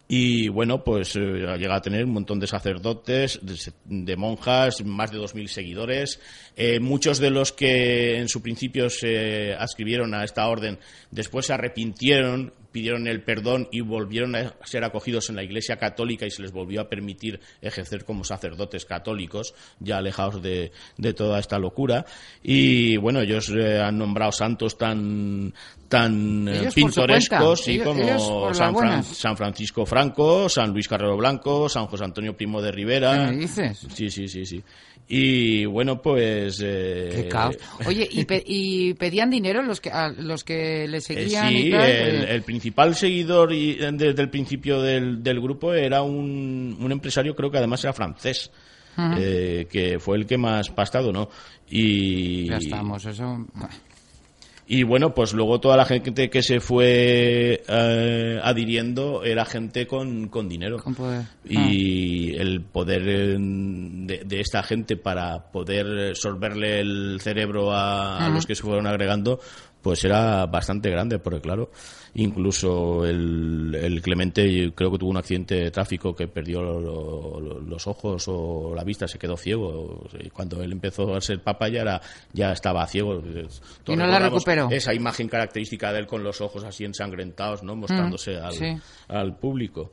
[0.07, 5.11] y bueno, pues eh, llega a tener un montón de sacerdotes, de, de monjas, más
[5.11, 6.19] de 2.000 seguidores.
[6.55, 10.77] Eh, muchos de los que en su principio se adscribieron a esta orden
[11.09, 16.25] después se arrepintieron, pidieron el perdón y volvieron a ser acogidos en la Iglesia Católica
[16.25, 21.39] y se les volvió a permitir ejercer como sacerdotes católicos, ya alejados de, de toda
[21.39, 22.05] esta locura.
[22.43, 25.53] Y bueno, ellos eh, han nombrado santos tan
[25.87, 29.07] tan eh, Ellos pintorescos ellos- como ellos San, Fran- buenas.
[29.07, 33.27] San Francisco Franco, San Luis Carrero Blanco, San José Antonio Primo de Rivera.
[33.27, 33.87] ¿Qué me dices?
[33.93, 34.61] Sí, sí, sí, sí.
[35.07, 36.59] Y bueno, pues...
[36.63, 37.55] eh, Qué caos.
[37.85, 41.67] Oye, ¿y, pe- y pedían dinero los que a los que le eh, seguían sí,
[41.67, 41.81] y tal?
[41.89, 46.75] el, Eh, el principal seguidor y, eh, desde el principio del, del grupo era un,
[46.79, 48.49] un empresario, creo que además era francés,
[49.17, 51.29] eh, que fue el que más pasta donó.
[51.69, 53.45] Y, Ya estamos, eso...
[54.67, 60.27] Y bueno, pues luego toda la gente que se fue eh, adhiriendo era gente con,
[60.27, 60.77] con dinero.
[60.77, 61.25] Con poder.
[61.47, 68.47] Y el poder de, de esta gente para poder sorberle el cerebro a, a los
[68.47, 69.39] que se fueron agregando,
[69.83, 71.69] pues era bastante grande, porque claro,
[72.15, 77.59] incluso el, el Clemente creo que tuvo un accidente de tráfico que perdió lo- lo-
[77.59, 80.07] los ojos o la vista, se quedó ciego.
[80.19, 82.01] Y Cuando él empezó a ser papa ya era
[82.33, 83.21] ya estaba ciego.
[83.83, 84.69] Todos no la recuperó.
[84.71, 87.75] Esa imagen característica de él con los ojos así ensangrentados, ¿no?
[87.75, 88.77] Mostrándose al, sí.
[89.09, 89.91] al público.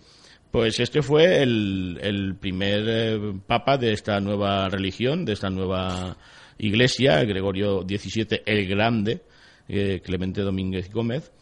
[0.50, 6.16] Pues este fue el, el primer eh, papa de esta nueva religión, de esta nueva
[6.58, 9.22] iglesia, Gregorio XVII el Grande,
[9.68, 11.32] eh, Clemente Domínguez Gómez.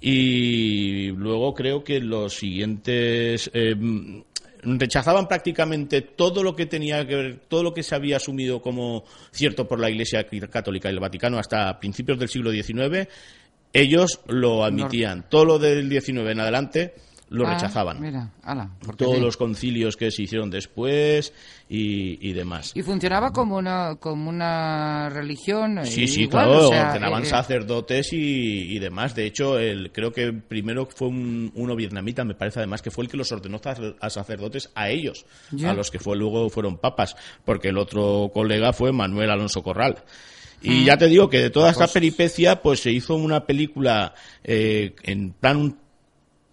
[0.00, 3.76] Y luego creo que los siguientes eh,
[4.62, 9.04] rechazaban prácticamente todo lo que tenía que ver, todo lo que se había asumido como
[9.30, 13.08] cierto por la Iglesia Católica y el Vaticano hasta principios del siglo XIX.
[13.72, 15.28] Ellos lo admitían.
[15.28, 16.94] Todo lo del XIX en adelante
[17.30, 19.22] lo Ah, rechazaban Mira, ala, porque todos sí.
[19.22, 21.32] los concilios que se hicieron después
[21.68, 22.72] y, y demás.
[22.74, 25.78] Y funcionaba como una como una religión.
[25.78, 29.14] eh, Sí, sí, igual, claro, o sea, ordenaban eh, sacerdotes y, y demás.
[29.14, 33.04] De hecho, el, creo que primero fue un, uno vietnamita, me parece además, que fue
[33.04, 33.60] el que los ordenó
[34.00, 35.70] a sacerdotes a ellos, Ya.
[35.70, 39.96] a los que fue luego fueron papas, porque el otro colega fue Manuel Alonso Corral.
[40.02, 40.10] Ah.
[40.62, 44.12] Y ya te digo que de toda esta peripecia, pues se hizo una película
[44.44, 45.78] eh, en plan un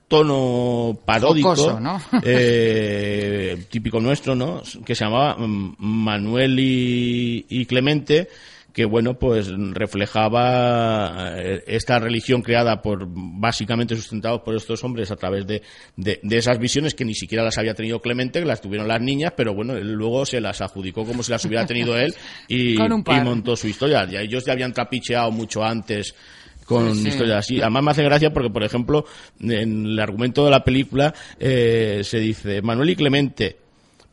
[0.07, 2.01] tono paródico, Jocoso, ¿no?
[2.23, 4.61] eh, típico nuestro, ¿no?
[4.85, 8.29] Que se llamaba mm, Manuel y, y Clemente,
[8.71, 15.15] que bueno, pues reflejaba eh, esta religión creada por, básicamente sustentados por estos hombres a
[15.15, 15.61] través de,
[15.95, 19.01] de, de esas visiones que ni siquiera las había tenido Clemente, que las tuvieron las
[19.01, 22.13] niñas, pero bueno, él luego se las adjudicó como si las hubiera tenido él
[22.47, 24.05] y, y montó su historia.
[24.05, 26.15] Ya ellos ya habían trapicheado mucho antes
[26.67, 27.07] con Sí, sí.
[27.07, 27.61] historias así.
[27.61, 29.05] Además me hace gracia porque, por ejemplo,
[29.39, 33.57] en el argumento de la película eh, se dice Manuel y Clemente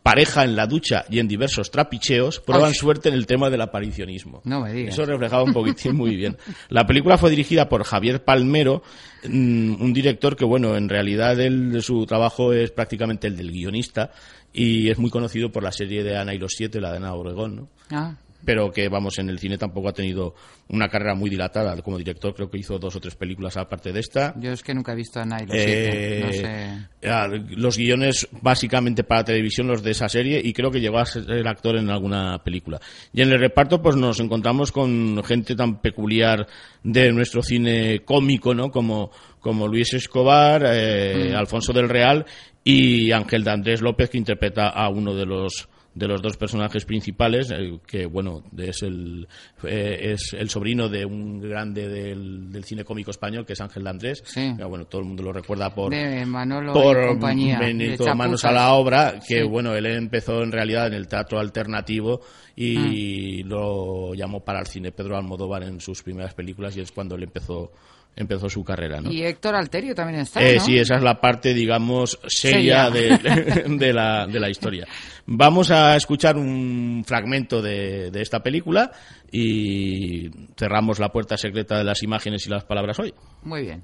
[0.03, 2.75] pareja en la ducha y en diversos trapicheos, prueban Ay.
[2.75, 4.43] suerte en el tema del aparicionismo.
[4.45, 4.93] No me digas.
[4.93, 6.37] Eso reflejaba un poquitín muy bien.
[6.69, 8.83] La película fue dirigida por Javier Palmero,
[9.27, 14.11] mm, un director que, bueno, en realidad él, su trabajo es prácticamente el del guionista
[14.53, 17.15] y es muy conocido por la serie de Ana y los Siete, la de Ana
[17.15, 17.69] Obregón, ¿no?
[17.91, 18.15] Ah,
[18.45, 20.35] pero que vamos en el cine tampoco ha tenido
[20.69, 24.01] una carrera muy dilatada como director creo que hizo dos o tres películas aparte de
[24.01, 27.57] esta yo es que nunca he visto a Nile, Eh, no sé.
[27.57, 31.47] los guiones básicamente para televisión los de esa serie y creo que llegó a ser
[31.47, 32.81] actor en alguna película
[33.13, 36.47] y en el reparto pues nos encontramos con gente tan peculiar
[36.83, 41.37] de nuestro cine cómico no como como Luis Escobar eh, Mm.
[41.37, 42.25] Alfonso del Real
[42.63, 46.85] y Ángel de Andrés López que interpreta a uno de los de los dos personajes
[46.85, 49.29] principales, eh, que bueno, es el,
[49.63, 53.87] eh, es el sobrino de un grande del, del cine cómico español, que es Ángel
[53.87, 54.23] Andrés.
[54.27, 54.55] Sí.
[54.57, 57.59] Que, bueno, todo el mundo lo recuerda por, de Manolo por compañía.
[57.59, 59.49] Benito de Manos a la obra, que Sí.
[59.49, 62.21] bueno, él empezó en realidad en el teatro alternativo
[62.57, 63.47] y Ah.
[63.47, 67.23] lo llamó para el cine Pedro Almodóvar en sus primeras películas y es cuando él
[67.25, 67.71] empezó
[68.17, 69.11] empezó su carrera, ¿no?
[69.11, 70.65] Y Héctor Alterio también está, Eh, ¿no?
[70.65, 73.19] Sí, esa es la parte, digamos, seria Seria.
[73.19, 74.87] de, de la, de la historia.
[75.27, 78.91] Vamos a escuchar un fragmento de, de esta película
[79.33, 83.13] y cerramos la puerta secreta de las imágenes y las palabras hoy.
[83.43, 83.83] Muy bien.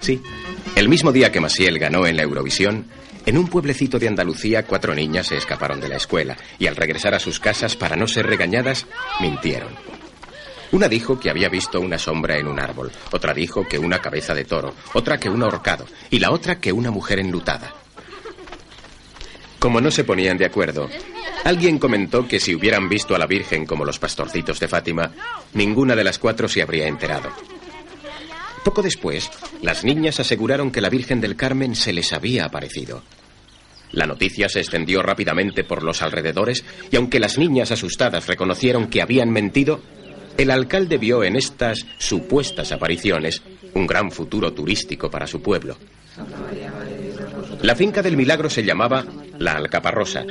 [0.00, 0.20] Sí,
[0.76, 2.84] el mismo día que Maciel ganó en la Eurovisión,
[3.24, 7.14] en un pueblecito de Andalucía cuatro niñas se escaparon de la escuela y al regresar
[7.14, 8.86] a sus casas para no ser regañadas,
[9.20, 9.70] mintieron.
[10.74, 14.34] Una dijo que había visto una sombra en un árbol, otra dijo que una cabeza
[14.34, 17.72] de toro, otra que un ahorcado y la otra que una mujer enlutada.
[19.60, 20.90] Como no se ponían de acuerdo,
[21.44, 25.12] alguien comentó que si hubieran visto a la Virgen como los pastorcitos de Fátima,
[25.52, 27.30] ninguna de las cuatro se habría enterado.
[28.64, 29.30] Poco después,
[29.62, 33.04] las niñas aseguraron que la Virgen del Carmen se les había aparecido.
[33.92, 39.02] La noticia se extendió rápidamente por los alrededores y aunque las niñas asustadas reconocieron que
[39.02, 39.80] habían mentido,
[40.36, 43.42] el alcalde vio en estas supuestas apariciones
[43.74, 45.76] un gran futuro turístico para su pueblo.
[47.62, 49.04] La finca del milagro se llamaba
[49.38, 50.24] La Alcaparrosa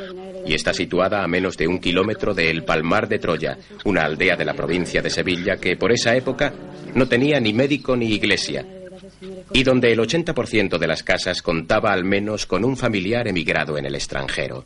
[0.45, 4.35] y está situada a menos de un kilómetro de El Palmar de Troya, una aldea
[4.35, 6.53] de la provincia de Sevilla que por esa época
[6.95, 8.65] no tenía ni médico ni iglesia
[9.51, 13.85] y donde el 80% de las casas contaba al menos con un familiar emigrado en
[13.85, 14.65] el extranjero.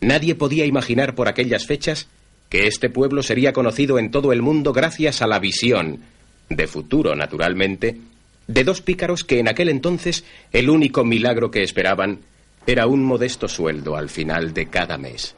[0.00, 2.08] Nadie podía imaginar por aquellas fechas
[2.48, 6.00] que este pueblo sería conocido en todo el mundo gracias a la visión,
[6.48, 7.98] de futuro naturalmente,
[8.46, 12.20] de dos pícaros que en aquel entonces el único milagro que esperaban
[12.66, 15.34] era un modesto sueldo al final de cada mes.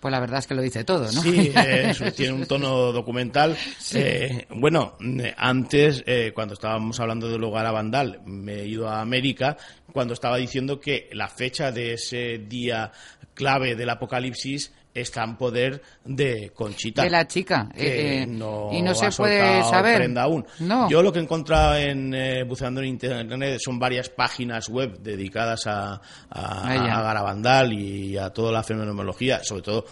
[0.00, 1.22] Pues la verdad es que lo dice todo, ¿no?
[1.22, 3.56] Sí, eh, tiene un tono documental.
[3.94, 8.88] Eh, bueno, eh, antes, eh, cuando estábamos hablando del hogar a Vandal, me he ido
[8.88, 9.56] a América,
[9.92, 12.92] cuando estaba diciendo que la fecha de ese día
[13.34, 17.02] clave del apocalipsis está en poder de Conchita.
[17.02, 17.68] De la chica.
[17.74, 20.18] que eh, eh, no y no se puede saber.
[20.18, 20.44] aún.
[20.60, 20.88] No.
[20.88, 25.66] Yo lo que he encontrado en eh, buceando en internet son varias páginas web dedicadas
[25.66, 26.98] a, a, A ella.
[26.98, 29.84] a Garabandal y a toda la fenomenología, sobre todo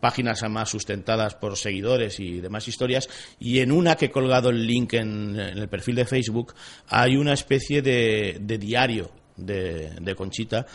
[0.00, 4.66] páginas más sustentadas por seguidores y demás historias y en una que he colgado el
[4.66, 6.54] link en, en el perfil de Facebook
[6.88, 10.66] hay una especie de, de diario de, de Conchita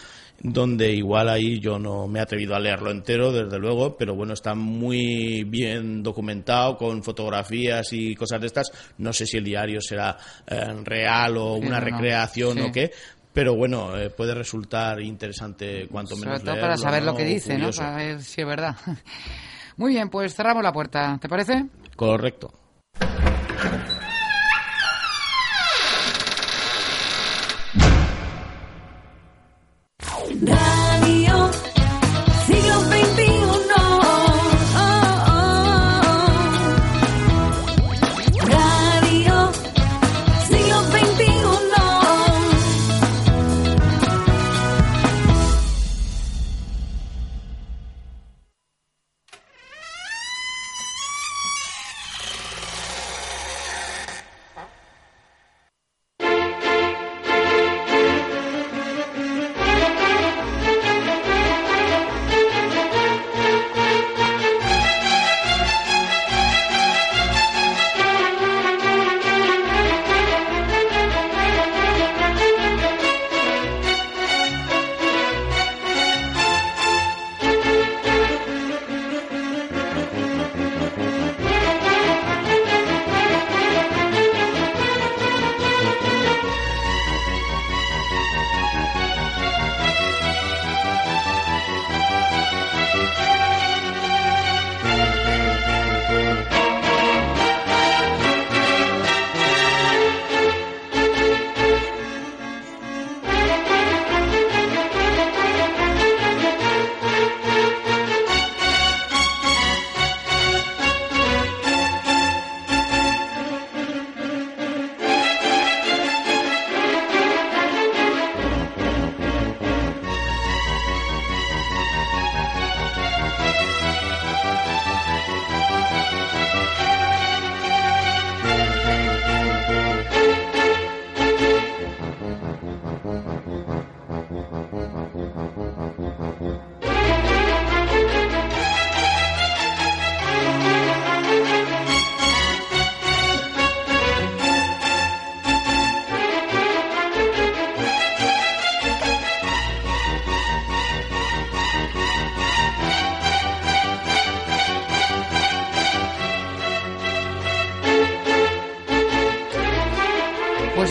[0.43, 4.33] donde igual ahí yo no me he atrevido a leerlo entero, desde luego, pero bueno,
[4.33, 8.71] está muy bien documentado con fotografías y cosas de estas.
[8.97, 10.17] No sé si el diario será
[10.47, 12.61] eh, real o una no, recreación Sí.
[12.61, 12.91] o qué,
[13.33, 17.57] pero bueno, eh, puede resultar interesante cuanto menos Sobre todo para saber lo que dice,
[17.57, 17.69] ¿no?
[17.69, 18.75] Para ver si es verdad.
[19.77, 21.17] Muy bien, pues cerramos la puerta.
[21.21, 21.65] ¿Te parece?
[21.95, 22.60] Correcto.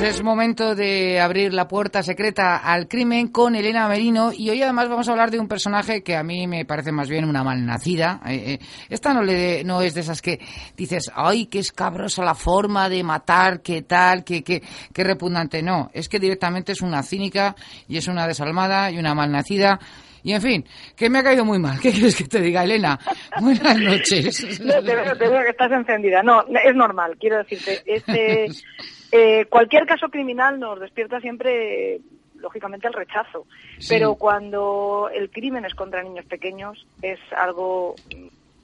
[0.00, 4.62] Pues es momento de abrir la puerta secreta al crimen con Elena Merino y hoy
[4.62, 7.44] además vamos a hablar de un personaje que a mí me parece más bien una
[7.44, 8.18] malnacida.
[8.26, 10.40] Eh, eh, esta no, le, no es de esas que
[10.74, 15.62] dices, ay, qué escabrosa la forma de matar, qué tal, qué, qué, qué repugnante.
[15.62, 17.54] No, es que directamente es una cínica
[17.86, 19.78] y es una desalmada y una malnacida.
[20.22, 20.64] Y en fin,
[20.96, 21.78] que me ha caído muy mal.
[21.82, 22.98] ¿Qué quieres que te diga, Elena?
[23.38, 24.60] Buenas noches.
[24.64, 26.22] No, te, veo, te veo que estás encendida.
[26.22, 27.82] No, es normal, quiero decirte.
[27.84, 28.46] Este,
[29.12, 32.00] eh, cualquier caso criminal nos despierta siempre,
[32.38, 33.46] lógicamente, el rechazo.
[33.78, 33.86] Sí.
[33.90, 37.94] Pero cuando el crimen es contra niños pequeños, es algo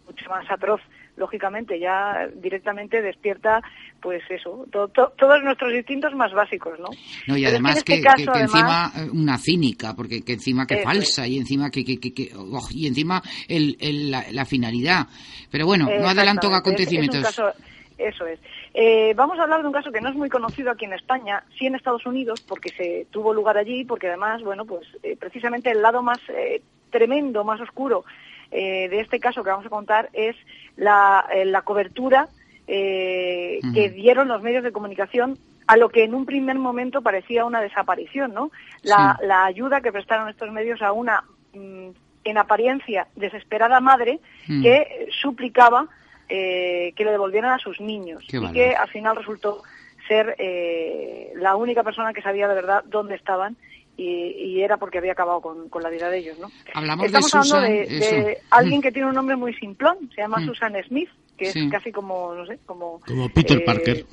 [0.07, 0.81] mucho más atroz.
[1.17, 3.63] Lógicamente, ya directamente despierta,
[4.03, 6.89] pues eso, to- to- todos nuestros instintos más básicos, ¿no?
[6.89, 9.95] No, y Pero es que además este que, caso, que- además- encima eh, una cínica,
[9.97, 13.79] porque que encima que falsa y encima que, que, que- que- oh, y encima el,
[13.81, 15.07] el- la, la finalidad.
[15.51, 17.21] Pero bueno, no adelanto acontecimientos.
[17.21, 17.59] es un caso-
[17.97, 18.39] eso es.
[18.79, 21.43] Eh, vamos a hablar de un caso que no es muy conocido aquí en España,
[21.59, 25.71] sí en Estados Unidos, porque se tuvo lugar allí, porque además, bueno, pues eh, precisamente
[25.71, 26.61] el lado más eh,
[26.91, 28.05] tremendo, más oscuro
[28.49, 30.37] de este caso que vamos a contar es
[30.77, 32.29] la, la cobertura
[32.65, 37.61] que dieron los medios de comunicación a lo que en un primer momento parecía una
[37.61, 38.53] desaparición, ¿no?
[38.83, 39.27] La, Sí.
[39.27, 41.25] la ayuda que prestaron estos medios a una,
[41.55, 41.89] mm,
[42.25, 44.63] en apariencia, desesperada madre Mm.
[44.63, 45.89] que suplicaba
[46.29, 48.55] eh, que le devolvieran a sus niños Qué y valor.
[48.55, 49.63] que al final resultó
[50.09, 53.57] ser eh, la única persona que sabía de verdad dónde estaban
[53.97, 56.51] y, y era porque había acabado con, con la vida de ellos, ¿no?
[56.75, 58.83] Hablamos de Estamos hablando Susan, de, de alguien Mm.
[58.83, 60.47] que tiene un nombre muy simplón, se llama Mm.
[60.47, 61.09] Susan Smith,
[61.39, 61.65] que Sí.
[61.65, 63.01] es casi como, no sé, como...
[63.01, 64.05] Como Peter eh, Parker.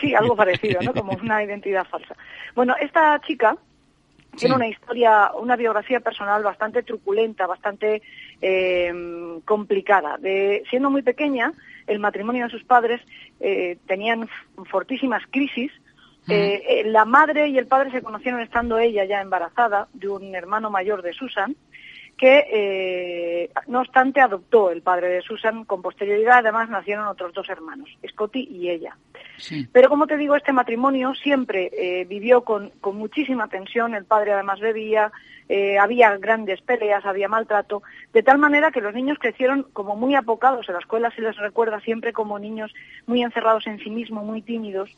[0.00, 0.92] Sí, algo parecido, ¿no?
[0.92, 2.16] Como una identidad falsa.
[2.54, 3.56] Bueno, esta chica
[4.36, 8.02] tiene una historia, una biografía personal bastante truculenta, bastante
[8.40, 8.92] eh,
[9.44, 10.18] complicada.
[10.18, 11.52] De, siendo muy pequeña,
[11.86, 13.00] el matrimonio de sus padres
[13.40, 14.28] eh, tenían
[14.70, 15.72] fortísimas crisis.
[16.26, 20.34] Eh, eh, la madre y el padre se conocieron estando ella ya embarazada de un
[20.34, 21.54] hermano mayor de Susan,
[22.16, 26.38] que eh, no obstante adoptó el padre de Susan con posterioridad.
[26.38, 28.96] Además nacieron otros dos hermanos, Scotty y ella.
[29.36, 29.66] Sí.
[29.72, 34.32] Pero como te digo, este matrimonio siempre eh, vivió con, con muchísima tensión, el padre
[34.32, 35.12] además bebía,
[35.48, 40.14] eh, había grandes peleas, había maltrato, de tal manera que los niños crecieron como muy
[40.14, 42.72] apocados, en la escuela se les recuerda siempre como niños
[43.06, 44.90] muy encerrados en sí mismos, muy tímidos.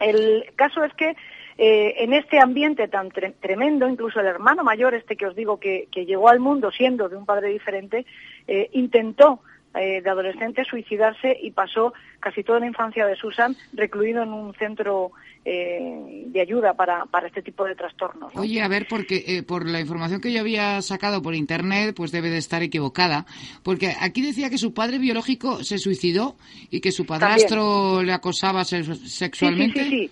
[0.00, 1.16] El caso es que
[1.62, 5.58] eh, en este ambiente tan tre- tremendo, incluso el hermano mayor, este que os digo
[5.60, 8.06] que, que llegó al mundo siendo de un padre diferente,
[8.48, 9.40] eh, intentó
[9.74, 14.54] eh, de adolescente suicidarse y pasó casi toda la infancia de Susan recluido en un
[14.54, 15.12] centro
[15.44, 18.34] eh, de ayuda para, para este tipo de trastornos.
[18.34, 18.40] ¿no?
[18.40, 22.10] Oye, a ver, porque eh, por la información que yo había sacado por internet, pues
[22.12, 23.26] debe de estar equivocada.
[23.62, 26.36] Porque aquí decía que su padre biológico se suicidó
[26.70, 29.84] y que su padrastro le acosaba se- Sí, sí, sexualmente.
[29.84, 30.10] sí,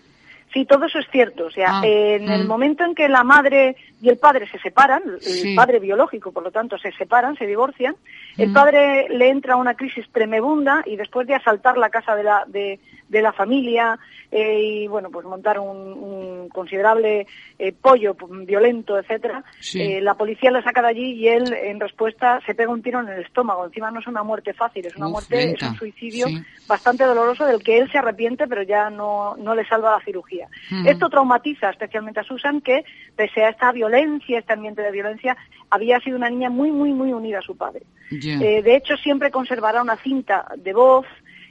[0.52, 0.64] sí.
[0.64, 1.46] Todo eso es cierto.
[1.46, 2.48] O sea, Ah, en el mm.
[2.48, 6.50] momento en que la madre y el padre se separan, el padre biológico, por lo
[6.50, 7.96] tanto, se separan, se divorcian,
[8.36, 8.52] el Mm.
[8.54, 12.78] padre le entra una crisis tremebunda y después de asaltar la casa de la, de,
[13.08, 13.98] de la familia
[14.30, 17.26] eh, y, bueno, pues montar un, un considerable
[17.58, 19.80] eh, pollo pues, violento, etcétera, Sí.
[19.80, 23.00] eh, la policía le saca de allí y él, en respuesta, se pega un tiro
[23.00, 23.64] en el estómago.
[23.64, 26.42] Encima no es una muerte fácil, es una Uf, muerte, es un suicidio Sí.
[26.66, 30.48] bastante doloroso del que él se arrepiente, pero ya no, no le salva la cirugía.
[30.70, 30.86] Mm.
[30.88, 32.84] Esto traumatiza especialmente a Susan, que
[33.16, 35.36] pese a esta violencia, este ambiente de violencia,
[35.70, 37.82] había sido una niña muy, muy, muy unida a su padre.
[38.10, 41.06] De hecho, siempre conservará una cinta de voz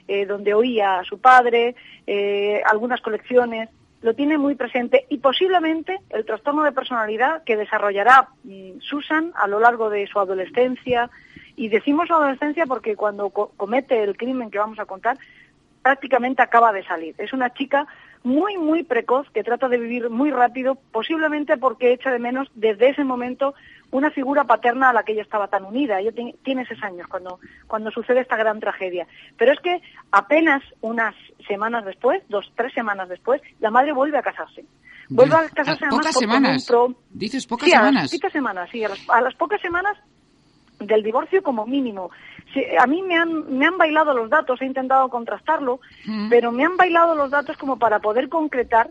[0.08, 3.68] eh, donde oía a su padre, eh, algunas colecciones,
[4.00, 9.46] lo tiene muy presente y posiblemente el trastorno de personalidad que desarrollará mm, Susan a
[9.46, 11.10] lo largo de su adolescencia.
[11.56, 15.18] Y decimos adolescencia porque cuando co- comete el crimen que vamos a contar,
[15.82, 17.14] prácticamente acaba de salir.
[17.18, 17.86] Es una chica
[18.22, 22.90] muy, muy precoz que trata de vivir muy rápido, posiblemente porque echa de menos desde
[22.90, 23.54] ese momento
[23.90, 25.98] una figura paterna a la que ella estaba tan unida.
[26.00, 29.06] Ella ti- tiene seis años cuando, cuando sucede esta gran tragedia.
[29.36, 29.80] Pero es que
[30.12, 31.14] apenas unas
[31.46, 34.64] semanas después, dos, tres semanas después, la madre vuelve a casarse.
[35.08, 36.66] Vuelve a casarse A además pocas semanas.
[36.66, 38.02] pro- Dices pocas Sí, a semanas.
[38.02, 39.96] las poquitas semanas, sí, a las, a las pocas semanas
[40.80, 42.10] del divorcio como mínimo.
[42.52, 46.28] Sí, a mí me han, me han bailado los datos, he intentado contrastarlo, Mm.
[46.28, 48.90] pero me han bailado los datos como para poder concretar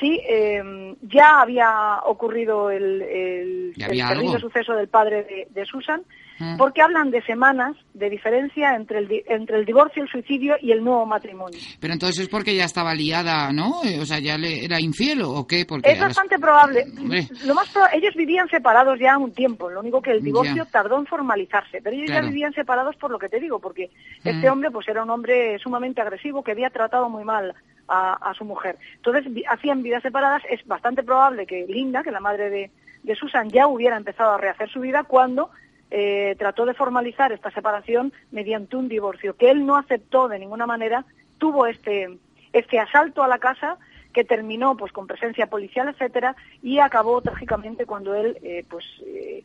[0.00, 6.02] si eh, ya había ocurrido el, terrible suceso del padre de, de Susan,
[6.40, 6.56] Mm.
[6.56, 10.84] porque hablan de semanas de diferencia entre el, entre el divorcio, el suicidio y el
[10.84, 11.58] nuevo matrimonio.
[11.80, 13.82] Pero entonces es porque ya estaba liada, ¿no?
[13.84, 15.64] Eh, O sea, ya le era infiel o qué?
[15.66, 16.84] Porque Es las- bastante probable.
[16.96, 17.26] Hombre.
[17.44, 20.70] Lo más ellos vivían separados ya un tiempo, lo único que el divorcio Ya.
[20.70, 22.26] tardó en formalizarse, pero ellos Claro.
[22.26, 23.90] ya vivían separados por lo que te digo, porque
[24.22, 24.52] este Mm.
[24.52, 27.52] hombre pues era un hombre sumamente agresivo que había tratado muy mal
[27.88, 28.76] a, su mujer.
[28.96, 30.42] Entonces hacían vidas separadas.
[30.50, 32.70] Es bastante probable que Linda, que la madre de,
[33.02, 35.50] de Susan, ya hubiera empezado a rehacer su vida cuando
[35.90, 40.66] eh, trató de formalizar esta separación mediante un divorcio, que él no aceptó de ninguna
[40.66, 41.06] manera,
[41.38, 42.18] tuvo este,
[42.52, 43.78] este asalto a la casa
[44.12, 49.44] que terminó pues con presencia policial, etcétera, y acabó trágicamente cuando él eh, pues eh,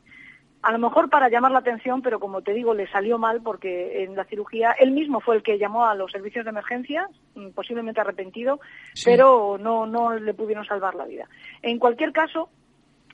[0.63, 4.03] a lo mejor para llamar la atención, pero como te digo, le salió mal porque
[4.03, 7.49] en la cirugía él mismo fue el que llamó a los servicios de emergencia, mm,
[7.49, 8.59] posiblemente arrepentido,
[8.93, 9.03] Sí.
[9.11, 11.27] pero no, no le pudieron salvar la vida.
[11.61, 12.49] En cualquier caso,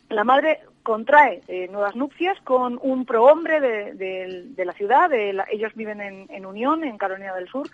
[0.10, 5.34] la madre contrae eh, nuevas nupcias con un prohombre de, de- de la ciudad, de
[5.34, 7.68] la- ellos viven en, en Unión, en Carolina del Sur.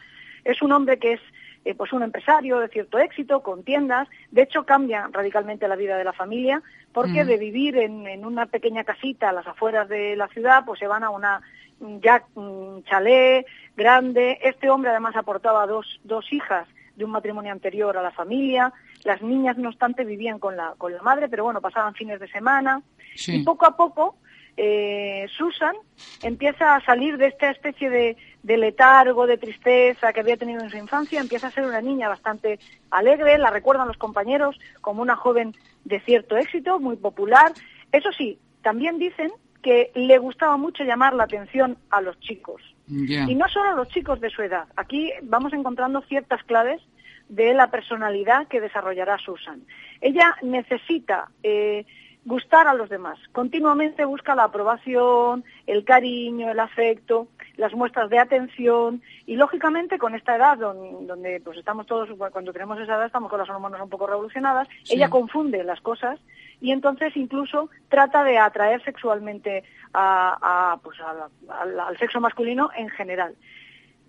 [0.43, 1.21] Es un hombre que es
[1.65, 4.07] eh, pues un empresario de cierto éxito, con tiendas.
[4.31, 6.61] De hecho, cambia radicalmente la vida de la familia,
[6.93, 7.27] porque Mm.
[7.27, 10.87] de vivir en, en una pequeña casita a las afueras de la ciudad, pues se
[10.87, 11.41] van a una
[11.79, 13.45] mm, ya mm, chalet
[13.75, 14.39] grande.
[14.43, 18.71] Este hombre además aportaba dos, dos hijas de un matrimonio anterior a la familia.
[19.03, 22.27] Las niñas, no obstante, vivían con la, con la madre, pero bueno, pasaban fines de
[22.29, 22.81] semana.
[23.15, 23.41] Sí.
[23.41, 24.15] Y poco a poco,
[24.57, 25.75] eh, Susan
[26.21, 30.69] empieza a salir de esta especie de, de letargo, de tristeza que había tenido en
[30.69, 32.59] su infancia, empieza a ser una niña bastante
[32.91, 37.53] alegre, la recuerdan los compañeros como una joven de cierto éxito, muy popular.
[37.91, 39.31] Eso sí, también dicen
[39.61, 42.61] que le gustaba mucho llamar la atención a los chicos.
[42.87, 44.65] Y no solo a los chicos de su edad.
[44.75, 46.81] Aquí vamos encontrando ciertas claves
[47.29, 49.63] de la personalidad que desarrollará Susan.
[50.01, 51.85] Ella necesita eh,
[52.25, 53.19] gustar a los demás.
[53.31, 60.15] Continuamente busca la aprobación, el cariño, el afecto, las muestras de atención y lógicamente con
[60.15, 63.79] esta edad don- donde pues estamos todos cuando tenemos esa edad estamos con las hormonas
[63.79, 64.95] un poco revolucionadas, Sí.
[64.95, 66.19] ella confunde las cosas
[66.59, 69.63] y entonces incluso trata de atraer sexualmente
[69.93, 71.29] a, a, pues a
[71.61, 73.35] al- sexo masculino en general.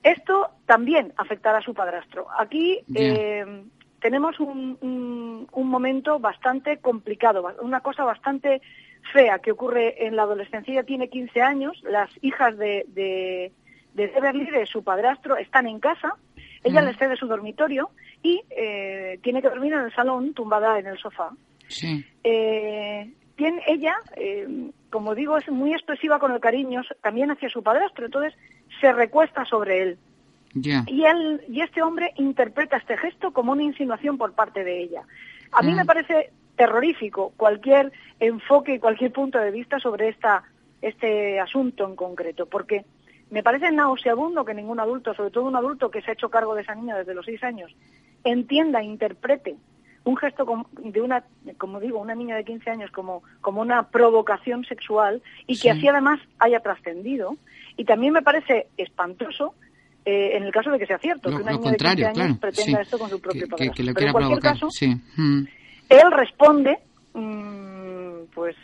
[0.02, 2.26] Esto también afectará a su padrastro.
[2.38, 3.64] Aquí eh,
[4.07, 8.62] tenemos un, un- un momento bastante complicado, una cosa bastante
[9.12, 10.72] fea que ocurre en la adolescencia.
[10.72, 13.50] Ella tiene 15 años, las hijas de, de,
[13.94, 16.14] de Beverly, de su padrastro, están en casa,
[16.62, 16.84] ella Mm.
[16.86, 17.90] les cede su dormitorio
[18.22, 21.30] y eh, tiene que dormir en el salón tumbada en el sofá.
[21.66, 22.04] Sí.
[22.22, 27.61] Eh, tiene, ella, eh, como digo, es muy expresiva con el cariño también hacia su
[27.61, 28.34] padrastro, entonces
[28.80, 29.98] se recuesta sobre él.
[30.86, 35.02] Y, él, y este hombre interpreta este gesto como una insinuación por parte de ella.
[35.52, 35.76] A mí Mm.
[35.76, 40.42] me parece terrorífico cualquier enfoque y cualquier punto de vista sobre esta,
[40.82, 42.84] este asunto en concreto, porque
[43.30, 46.54] me parece nauseabundo que ningún adulto, sobre todo un adulto que se ha hecho cargo
[46.54, 47.74] de esa niña desde los seis años,
[48.24, 49.57] entienda, interprete
[50.04, 50.46] un gesto
[50.78, 51.24] de una,
[51.59, 55.62] como digo, una niña de 15 años como, como una provocación sexual y Sí.
[55.62, 57.36] que así además haya trascendido.
[57.76, 59.54] Y también me parece espantoso
[60.07, 61.84] eh, en el caso de que sea cierto, Lo, que una lo niña de 15
[61.84, 62.40] contrario, años claro.
[62.40, 62.82] pretenda sí.
[62.82, 63.74] esto con su propio que, padrastro.
[63.94, 64.52] Pero en cualquier provocar.
[64.54, 64.94] caso, Sí.
[65.16, 65.42] Mm.
[65.90, 66.78] él responde
[67.14, 68.57] mm, pues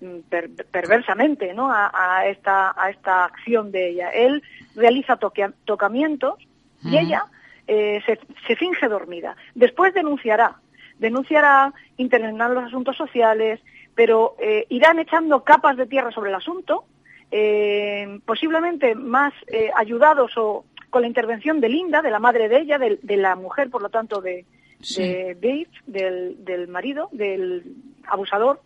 [0.00, 1.70] mm, per- perversamente ¿no?
[1.72, 4.42] a, a esta a esta acción de ella él
[4.74, 6.34] realiza toquea- tocamientos
[6.82, 7.24] y ella
[7.66, 10.56] eh, se, se finge dormida después denunciará
[10.98, 13.60] denunciará intervendrán los asuntos sociales
[13.94, 16.84] pero eh, irán echando capas de tierra sobre el asunto
[17.30, 22.58] eh, posiblemente más eh, ayudados o con la intervención de Linda, de la madre de
[22.60, 24.44] ella, de, de la mujer, por lo tanto, de,
[24.82, 25.02] Sí.
[25.02, 27.64] de Dave, del, del marido, del
[28.06, 28.60] abusador.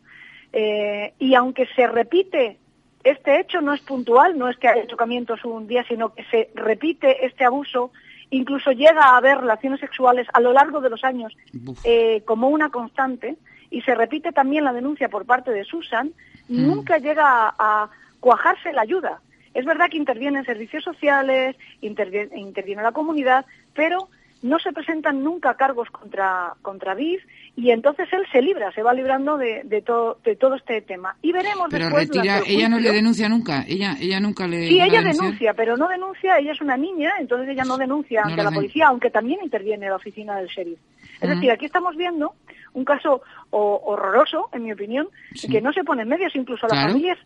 [0.52, 2.58] Eh, y aunque se repite
[3.02, 6.50] este hecho, no es puntual, no es que haya tocamientos un día, sino que se
[6.54, 7.90] repite este abuso,
[8.30, 11.36] incluso llega a haber relaciones sexuales a lo largo de los años
[11.82, 13.36] eh, como una constante,
[13.70, 16.12] y se repite también la denuncia por parte de Susan,
[16.46, 16.66] Mm.
[16.66, 17.90] nunca llega a, a
[18.24, 19.20] cuajarse la ayuda.
[19.52, 23.44] Es verdad que intervienen servicios sociales, interviene, interviene la comunidad,
[23.74, 24.08] pero
[24.42, 27.20] no se presentan nunca cargos contra, contra Viv
[27.54, 31.16] y entonces él se libra, se va librando de, de, todo, de todo este tema.
[31.20, 33.64] Y veremos Pero después retira, el ella no le denuncia nunca.
[33.68, 34.68] Ella, ella nunca le.
[34.68, 38.22] Sí, a ella denuncia, pero no denuncia, ella es una niña, entonces ella no denuncia
[38.22, 40.78] No ante la policía, aunque también interviene la oficina del sheriff.
[41.20, 42.32] Es decir, aquí estamos viendo
[42.72, 43.20] un caso
[43.50, 45.48] o- horroroso, en mi opinión, Sí.
[45.48, 46.88] que no se pone en medios, incluso la Claro.
[46.88, 47.20] familia es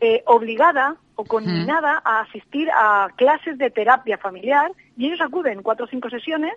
[0.00, 5.86] eh, obligada o conminada a asistir a clases de terapia familiar y ellos acuden cuatro
[5.86, 6.54] o cinco sesiones,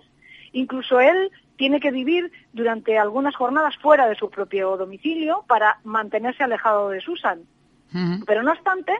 [0.52, 6.42] incluso él tiene que vivir durante algunas jornadas fuera de su propio domicilio para mantenerse
[6.42, 7.40] alejado de Susan.
[8.26, 8.92] Pero no obstante,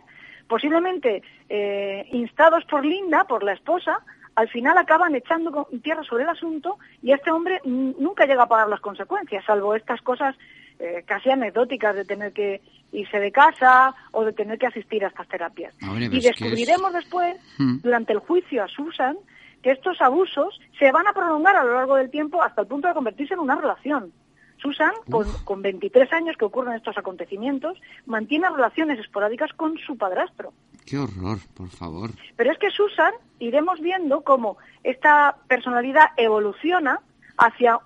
[0.49, 4.01] posiblemente eh, instados por Linda, por la esposa,
[4.35, 8.69] al final acaban echando tierra sobre el asunto y este hombre nunca llega a pagar
[8.69, 10.35] las consecuencias, salvo estas cosas
[10.81, 12.61] eh, casi anecdóticas de tener que
[12.93, 15.73] irse de casa o de tener que asistir a estas terapias.
[15.83, 17.77] Hombre, y pues es- descubriremos después, Mm.
[17.83, 19.17] durante el juicio a Susan,
[19.63, 22.89] que estos abusos se van a prolongar a lo largo del tiempo hasta el punto
[22.89, 24.13] de convertirse en una relación.
[24.57, 30.53] Susan, con, con 23 años que ocurren estos acontecimientos, mantiene relaciones esporádicas con su padrastro.
[30.87, 32.11] Qué horror, por favor.
[32.37, 37.01] Pero es que Susan, iremos viendo cómo esta personalidad evoluciona
[37.39, 37.79] hacia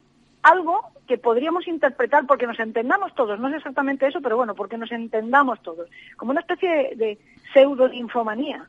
[0.42, 4.78] algo que podríamos interpretar porque nos entendamos todos, no es exactamente eso, pero bueno, porque
[4.78, 7.18] nos entendamos todos, como una especie de, de
[7.52, 8.68] pseudo-linfomanía.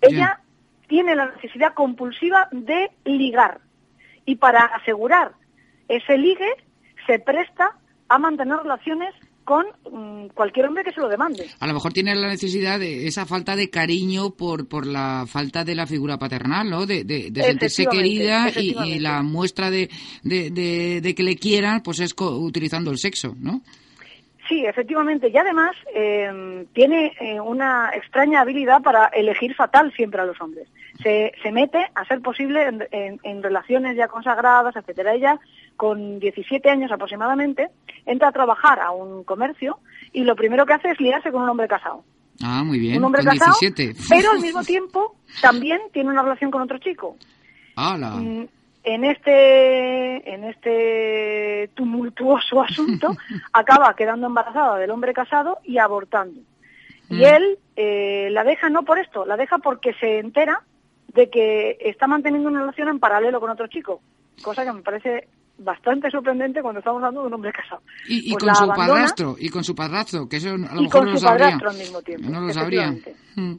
[0.00, 0.40] Ella
[0.86, 3.60] tiene la necesidad compulsiva de ligar.
[4.26, 5.32] Y para asegurar
[5.88, 6.48] ese ligue
[7.06, 7.76] se presta
[8.08, 9.14] a mantener relaciones
[9.44, 11.46] con mm, cualquier hombre que se lo demande.
[11.60, 15.64] A lo mejor tiene la necesidad de esa falta de cariño por, por la falta
[15.64, 16.86] de la figura paternal, ¿no?
[16.86, 19.88] De, de, de sentirse querida y, la muestra de,
[20.22, 23.60] de, de- de que le quieran, pues es co- utilizando el sexo, ¿no?
[24.48, 25.30] Sí, efectivamente.
[25.32, 30.68] Y además eh, tiene eh, una extraña habilidad para elegir fatal siempre a los hombres.
[31.02, 35.14] Se, se mete, a ser posible, en, en- en relaciones ya consagradas, etcétera.
[35.14, 35.40] Ella,
[35.76, 37.68] con 17 años aproximadamente,
[38.06, 39.78] entra a trabajar a un comercio
[40.12, 42.04] y lo primero que hace es liarse con un hombre casado.
[42.42, 42.98] Ah, muy bien.
[42.98, 43.94] un hombre con casado, 17.
[44.08, 47.16] pero al mismo tiempo también tiene una relación con otro chico.
[47.76, 48.10] ¡Hala!
[48.10, 48.46] Mm,
[48.86, 53.16] En este, en este tumultuoso asunto,
[53.52, 56.40] acaba quedando embarazada del hombre casado y abortando.
[57.08, 57.22] Y Mm.
[57.22, 60.62] él eh, la deja no por esto, la deja porque se entera
[61.14, 64.00] de que está manteniendo una relación en paralelo con otro chico,
[64.42, 65.28] cosa que me parece
[65.58, 67.82] bastante sorprendente cuando estamos hablando de un hombre casado.
[68.08, 70.80] Y, y Pues con su abandona padrastro, y con su padrastro, que eso a lo
[70.80, 71.44] y mejor con no lo su sabría.
[71.46, 72.28] padrastro al mismo tiempo.
[72.30, 72.90] No lo sabría.
[73.36, 73.54] Mm.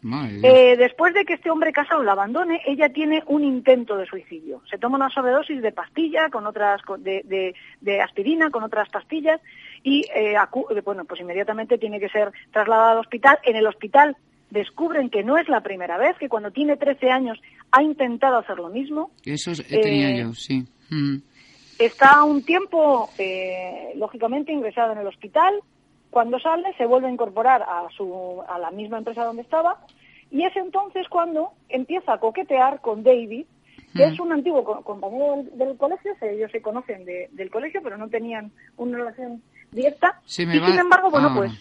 [0.00, 0.44] Dios.
[0.44, 4.62] Eh, después de que este hombre casado la abandone, ella tiene un intento de suicidio.
[4.70, 9.40] Se toma una sobredosis de pastilla, con otras, de, de- de aspirina, con otras pastillas,
[9.82, 13.38] y eh, acu- eh, bueno, pues inmediatamente tiene que ser trasladada al hospital.
[13.42, 14.16] En el hospital
[14.50, 17.38] descubren que no es la primera vez, que cuando tiene 13 años
[17.72, 19.10] ha intentado hacer lo mismo.
[19.24, 20.64] Eso es- tenía eh, yo, sí.
[20.90, 21.16] Mm.
[21.78, 25.60] Está un tiempo, eh, lógicamente, ingresado en el hospital.
[26.10, 29.78] Cuando sale, se vuelve a incorporar a, su, a la misma empresa donde estaba.
[30.30, 33.46] Y es entonces cuando empieza a coquetear con David,
[33.94, 34.12] que Mm.
[34.12, 36.12] es un antiguo co- compañero del, del colegio.
[36.18, 40.20] se- Ellos se conocen de- del colegio, pero no tenían una relación directa.
[40.36, 41.34] Y va- sin embargo, bueno, Ah.
[41.36, 41.52] pues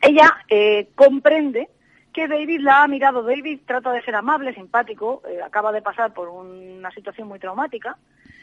[0.00, 1.68] ella eh, comprende
[2.12, 3.22] que David la ha mirado.
[3.22, 7.96] David trata de ser amable, simpático, eh, acaba de pasar por una situación muy traumática.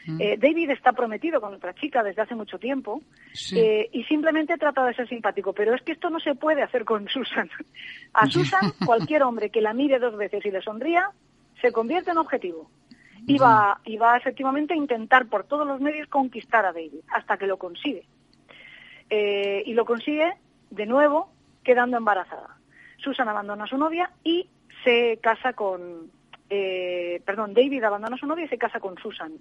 [0.06, 0.20] Mm.
[0.20, 3.58] Eh, David está prometido con otra chica desde hace mucho tiempo Sí.
[3.58, 6.84] eh, y simplemente trata de ser simpático, pero es que esto no se puede hacer
[6.84, 7.48] con Susan.
[8.12, 11.10] A Susan, cualquier hombre que la mire dos veces y le sonría,
[11.60, 12.70] se convierte en objetivo.
[13.24, 17.36] Y va, y va efectivamente a intentar por todos los medios conquistar a David, hasta
[17.36, 18.04] que lo consigue.
[19.10, 20.32] Eh, y lo consigue,
[20.70, 21.30] de nuevo,
[21.62, 22.56] quedando embarazada.
[22.96, 24.48] Susan abandona a su novia y
[24.82, 26.10] se casa con...
[26.50, 29.32] eh, perdón, David abandona a su novia y se casa con Susan.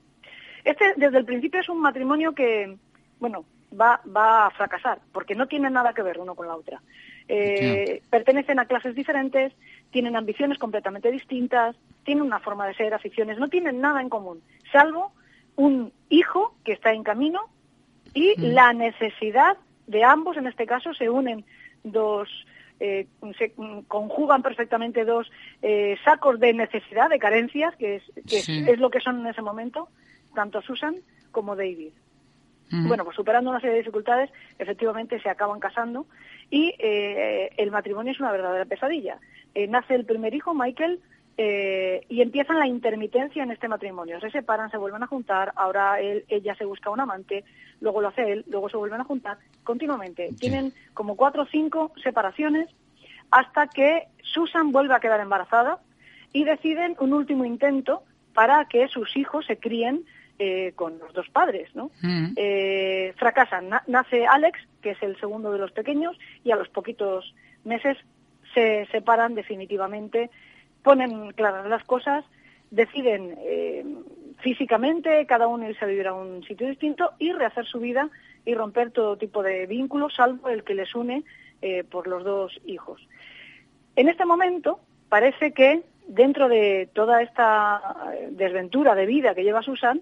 [0.64, 2.76] Este, desde el principio, es un matrimonio que,
[3.20, 3.45] bueno,
[3.80, 6.82] va, va a fracasar, porque no tiene nada que ver uno con la otra.
[7.28, 9.53] Eh, pertenecen a clases diferentes,
[9.91, 14.41] tienen ambiciones completamente distintas, tienen una forma de ser, aficiones, no tienen nada en común,
[14.72, 15.14] salvo
[15.55, 17.41] un hijo que está en camino
[18.14, 19.57] y la necesidad
[19.88, 21.45] de ambos, en este caso, se unen
[21.84, 22.28] dos,
[22.80, 23.07] eh,
[23.38, 25.32] se mm, conjugan perfectamente dos
[25.62, 28.66] eh, sacos de necesidad, de carencias, que, es, que es- Sí.
[28.68, 29.88] es lo que son en ese momento,
[30.34, 30.95] tanto Susan
[31.32, 31.93] como David.
[32.73, 36.05] Bueno, pues superando una serie de dificultades, efectivamente se acaban casando
[36.49, 39.17] y eh, el matrimonio es una verdadera pesadilla.
[39.53, 41.01] Eh, nace el primer hijo, Michael,
[41.38, 44.21] eh, y empiezan la intermitencia en este matrimonio.
[44.21, 47.43] Se separan, se vuelven a juntar, ahora él, ella se busca un amante,
[47.82, 50.29] luego lo hace él, luego se vuelven a juntar, continuamente.
[50.39, 52.69] Tienen como cuatro o cinco separaciones
[53.32, 55.79] hasta que Susan vuelve a quedar embarazada
[56.32, 58.03] y deciden un último intento
[58.34, 60.05] para que sus hijos se críen
[60.43, 61.91] eh, con los dos padres, ¿no?
[62.01, 62.33] Mm.
[62.35, 63.69] Eh, fracasan.
[63.69, 67.33] Na- nace Alex, que es el segundo de los pequeños, y a los poquitos
[67.63, 67.95] meses
[68.55, 70.29] se separan definitivamente,
[70.83, 72.25] ponen claras las cosas,
[72.71, 73.85] deciden eh,
[74.39, 78.09] físicamente cada uno irse a vivir a un sitio distinto y rehacer su vida
[78.43, 81.23] y romper todo tipo de vínculos, salvo el que les une
[81.61, 82.99] eh, por los dos hijos.
[83.95, 84.79] En este momento
[85.09, 87.81] parece que dentro de toda esta
[88.31, 90.01] desventura de vida que lleva Susan,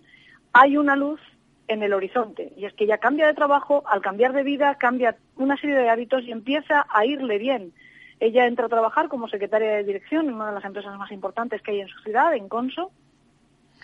[0.54, 1.20] hay una luz
[1.68, 5.16] en el horizonte y es que ella cambia de trabajo, al cambiar de vida cambia
[5.36, 7.74] una serie de hábitos y empieza a irle bien.
[8.20, 11.62] Ella entra a trabajar como secretaria de dirección en una de las empresas más importantes
[11.62, 12.92] que hay en su ciudad, en Conso,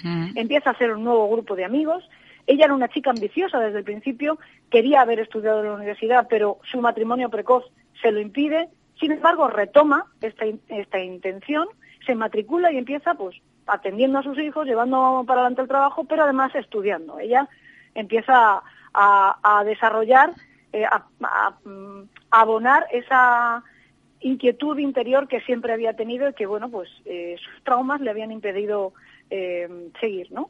[0.04, 0.38] Mm.
[0.38, 2.04] empieza a hacer un nuevo grupo de amigos.
[2.48, 4.38] Ella era una chica ambiciosa desde el principio,
[4.70, 7.66] quería haber estudiado en la universidad, pero su matrimonio precoz
[8.02, 8.70] se lo impide.
[9.00, 11.68] Sin embargo, retoma esta, esta intención,
[12.06, 13.36] se matricula y empieza pues
[13.68, 17.20] atendiendo a sus hijos, llevando para adelante el trabajo, pero además estudiando.
[17.20, 17.48] Ella
[17.94, 18.62] empieza
[18.94, 20.34] a, a desarrollar,
[20.74, 23.64] eh, a, a, mm, a abonar esa
[24.20, 28.32] inquietud interior que siempre había tenido y que, bueno, pues eh, sus traumas le habían
[28.32, 28.94] impedido
[29.30, 30.50] eh, seguir, ¿no?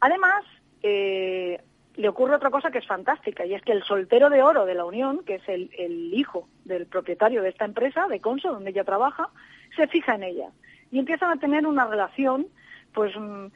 [0.00, 0.44] Además,
[0.82, 4.74] le ocurre otra cosa que es fantástica, y es que el soltero de oro de
[4.74, 8.70] la Unión, que es el, el hijo del propietario de esta empresa, de Conso, donde
[8.70, 9.30] ella trabaja,
[9.74, 10.50] se fija en ella.
[10.90, 12.46] Y empiezan a tener una relación,
[12.94, 13.46] pues, mm,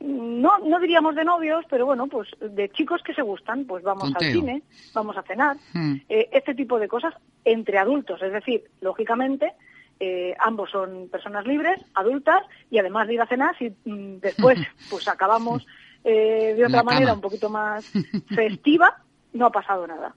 [0.00, 4.12] no, no diríamos de novios, pero bueno, pues de chicos que se gustan, pues vamos
[4.14, 4.62] al cine,
[4.92, 5.94] vamos a cenar, Mm.
[6.08, 7.14] eh, este tipo de cosas
[7.44, 8.20] entre adultos.
[8.22, 9.54] Es decir, lógicamente,
[10.00, 14.58] eh, ambos son personas libres, adultas, y además de ir a cenar, si mm, después
[14.90, 15.66] pues acabamos
[16.02, 17.14] eh, de otra manera cama.
[17.14, 17.90] un poquito más
[18.34, 18.98] festiva,
[19.32, 20.14] no ha pasado nada.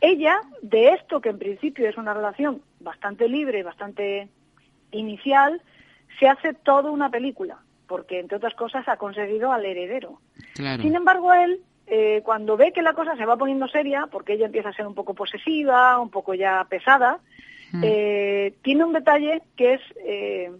[0.00, 4.28] Ella, de esto que en principio es una relación bastante libre, bastante
[4.92, 5.62] inicial,
[6.18, 10.20] se hace toda una película, porque entre otras cosas ha conseguido al heredero.
[10.54, 10.82] Claro.
[10.82, 14.46] Sin embargo, él, eh, cuando ve que la cosa se va poniendo seria, porque ella
[14.46, 17.18] empieza a ser un poco posesiva, un poco ya pesada,
[17.72, 17.82] Mm.
[17.82, 20.52] eh, tiene un detalle que es eh,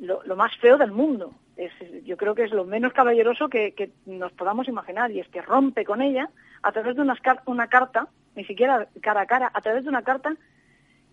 [0.00, 1.32] lo, lo más feo del mundo.
[1.56, 1.72] Es,
[2.04, 5.40] yo creo que es lo menos caballeroso que, que nos podamos imaginar, y es que
[5.40, 6.28] rompe con ella
[6.62, 10.02] a través de unas una carta, ni siquiera cara a cara, a través de una
[10.02, 10.34] carta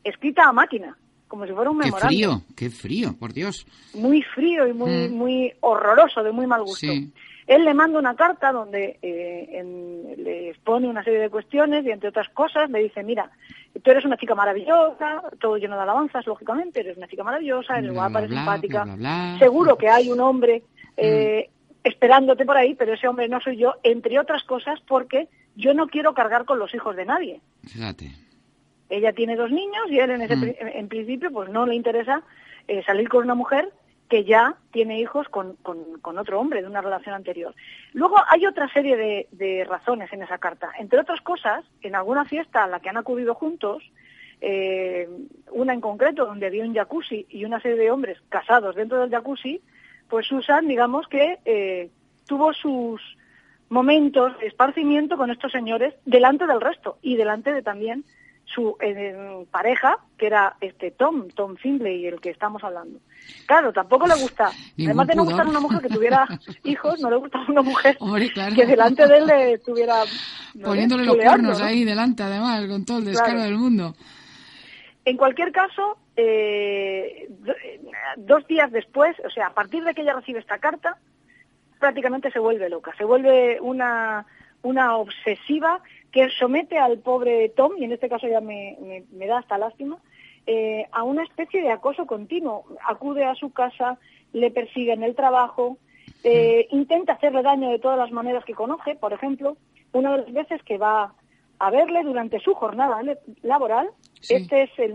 [0.03, 0.97] escrita a máquina,
[1.27, 3.65] como si fuera un Qué memorándum frío, qué frío, por Dios.
[3.93, 5.13] muy frío y muy Mm.
[5.13, 6.87] muy horroroso, de muy mal gusto.
[6.87, 7.11] Sí.
[7.47, 11.91] Él le manda una carta donde eh, en- le expone una serie de cuestiones y
[11.91, 13.31] entre otras cosas le dice, mira,
[13.81, 17.91] tú eres una chica maravillosa, todo lleno de alabanzas, lógicamente, eres una chica maravillosa, eres
[17.91, 20.63] Bla, guapa, eres bla, simpática, bla, seguro que hay un hombre
[20.97, 21.49] eh,
[21.83, 25.87] esperándote por ahí, pero ese hombre no soy yo, entre otras cosas porque yo no
[25.87, 27.39] quiero cargar con los hijos de nadie.
[27.65, 28.11] Fíjate.
[28.89, 30.55] Ella tiene dos niños y él en, ese Mm.
[30.59, 32.23] en principio pues no le interesa
[32.67, 33.69] eh, salir con una mujer
[34.09, 37.53] que ya tiene hijos con, con- con otro hombre de una relación anterior.
[37.93, 40.71] Luego hay otra serie de, de razones en esa carta.
[40.79, 43.83] Entre otras cosas, en alguna fiesta a la que han acudido juntos,
[44.39, 45.09] eh,
[45.51, 49.09] una en concreto donde había un jacuzzi y una serie de hombres casados dentro del
[49.09, 49.59] jacuzzi,
[50.09, 51.89] pues Susan, digamos que eh,
[52.27, 53.01] tuvo sus
[53.69, 58.05] momentos de esparcimiento con estos señores delante del resto y delante de también
[58.53, 62.99] su eh, pareja, que era este Tom, Tom Findlay, el que estamos hablando.
[63.45, 66.25] Claro, tampoco le gusta, además de no gustar una mujer que tuviera
[66.63, 68.55] hijos, no le gusta una mujer Hombre, claro.
[68.55, 71.65] que delante de él le no sé, Poniéndole los cuernos ¿no?
[71.65, 73.49] ahí delante, además, con todo el descaro Claro.
[73.49, 73.95] del mundo.
[75.03, 77.29] En cualquier caso, eh,
[78.17, 80.97] dos días después, o sea, a partir de que ella recibe esta carta,
[81.79, 84.25] prácticamente se vuelve loca, se vuelve una,
[84.63, 85.81] una obsesiva
[86.17, 89.57] que somete al pobre Tom, y en este caso ya me, me- me da hasta
[89.59, 89.97] lástima,
[90.47, 92.65] eh, a una especie de acoso continuo.
[92.87, 93.99] Acude a su casa,
[94.33, 95.77] le persigue en el trabajo,
[96.23, 98.95] eh, intenta hacerle daño de todas las maneras que conoce.
[98.95, 99.57] Por ejemplo,
[99.93, 101.13] una de las veces que va
[101.59, 102.99] a verle durante su jornada
[103.43, 103.89] laboral,
[104.21, 104.33] Sí.
[104.35, 104.93] este es el